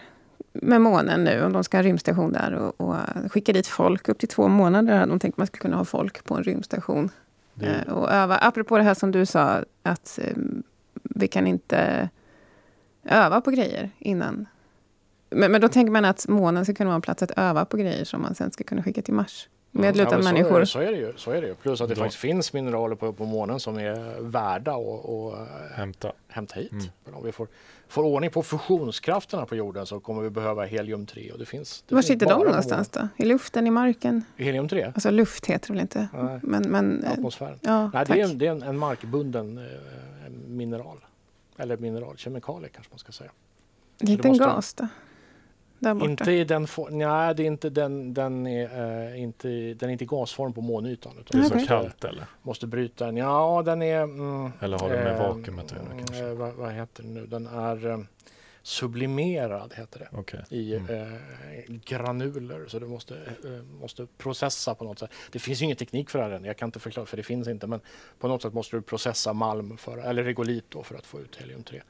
[0.53, 2.97] med månen nu, om de ska ha en rymdstation där och, och
[3.33, 4.09] skicka dit folk.
[4.09, 7.11] Upp till två månader de tänkt att man skulle kunna ha folk på en rymdstation.
[7.55, 8.37] Det Eh, och öva.
[8.37, 10.37] Apropå det här som du sa, att eh,
[11.03, 12.09] vi kan inte
[13.05, 14.47] öva på grejer innan.
[15.31, 17.77] Men, men då tänker man att månen ska kunna vara en plats att öva på
[17.77, 19.49] grejer som man sen ska kunna skicka till Mars.
[19.73, 20.61] Medlutade Ja, människor.
[20.65, 21.55] Så, så, är det ju, så är det ju.
[21.55, 25.33] Plus att det Då- faktiskt finns mineraler på, på månen som är värda att att,
[25.35, 26.13] eh, hämta.
[26.29, 26.73] hämta hit.
[26.73, 26.85] Mm.
[27.05, 27.49] Men om vi får,
[27.89, 31.33] får ordning på fusionskrafterna på jorden så kommer vi behöva helium-3.
[31.33, 33.09] Och det finns, det Var sitter de någonstans då?
[33.17, 34.15] I luften, i marken?
[34.39, 34.55] månen.
[34.69, 34.87] Helium-3?
[34.95, 36.09] Alltså luft heter det väl inte?
[36.19, 36.39] Nej.
[36.43, 37.59] Men, men eh, Atmosfären.
[37.63, 40.97] ja, Nej, det är, en, det är en, en markbunden eh, mineral.
[41.57, 43.31] Eller mineral, kemikalie kanske man ska säga.
[43.99, 44.87] det är det inte en måste- gas då?
[45.83, 46.11] Där borta?
[46.11, 49.93] Inte i den formen, nej det är inte den, den är eh, inte, den är
[49.93, 51.13] inte i gasform på månytan.
[51.21, 52.25] Utan Det är vi så kallt eller?
[52.43, 53.17] måste bryta den.
[53.17, 54.03] Ja, den är...
[54.03, 56.25] Mm, Eller har det med eh, vakuumet att göra kanske?
[56.27, 57.27] eh, vad, vad heter det nu?
[57.27, 58.07] Den är
[58.63, 60.09] sublimerad heter det.
[60.19, 60.41] Okej.
[60.51, 60.95] i Mm.
[61.03, 61.19] eh,
[61.85, 65.11] granuler så du måste, eh, måste processa på något sätt.
[65.31, 67.23] Det finns ju ingen teknik för det här än, jag kan inte förklara för det
[67.23, 67.81] finns inte men
[68.19, 71.37] på något sätt måste du processa malm för, eller regolit då för att få ut
[71.41, 71.81] helium-3.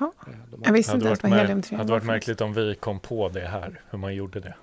[0.00, 0.10] Jaha.
[0.50, 2.52] De Jag visste Hade inte ens varit, vad mär- helium-3 hade var varit märkligt om
[2.52, 4.54] vi kom på det här, hur man gjorde det.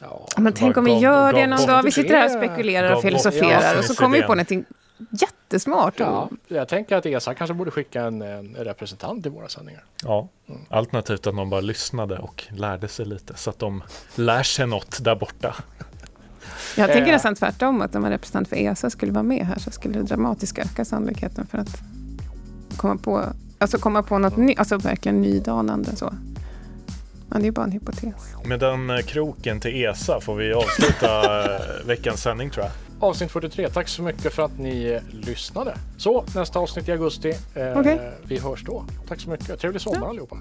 [0.00, 1.82] ja, Men tänk om vi gör det någon dag.
[1.82, 2.46] Vi sitter här och det.
[2.48, 4.64] spekulerar och filosoferar och så kommer vi på någonting
[5.10, 5.94] jättesmart.
[5.96, 9.84] ja, jag tänker att ESA kanske borde skicka en, en representant i våra sändningar.
[10.04, 10.28] Ja.
[10.48, 10.60] Mm.
[10.70, 13.82] Alternativt att någon bara lyssnade och lärde sig lite så att de
[14.14, 15.54] lär sig något där borta.
[16.76, 17.12] Jag tänker Eh.
[17.12, 20.02] nästan tvärtom, att om en representant för ESA skulle vara med här så skulle det
[20.04, 21.80] dramatiskt öka sannolikheten för att
[22.76, 23.24] komma på,
[23.58, 26.12] alltså komma på något nytt, alltså verkligen nydanande så.
[27.30, 28.02] Men det är ju bara en hypotes.
[28.44, 32.72] Med den eh, kroken till ESA får vi avsluta eh, veckans sändning tror jag.
[33.00, 35.74] Avsnitt 43, tack så mycket för att ni eh, lyssnade.
[35.96, 37.34] Så, nästa avsnitt i augusti.
[37.54, 38.00] Eh, Okej.
[38.24, 38.84] Vi hörs då.
[39.08, 40.08] Tack så mycket, trevlig sommar Ja.
[40.08, 40.36] allihopa.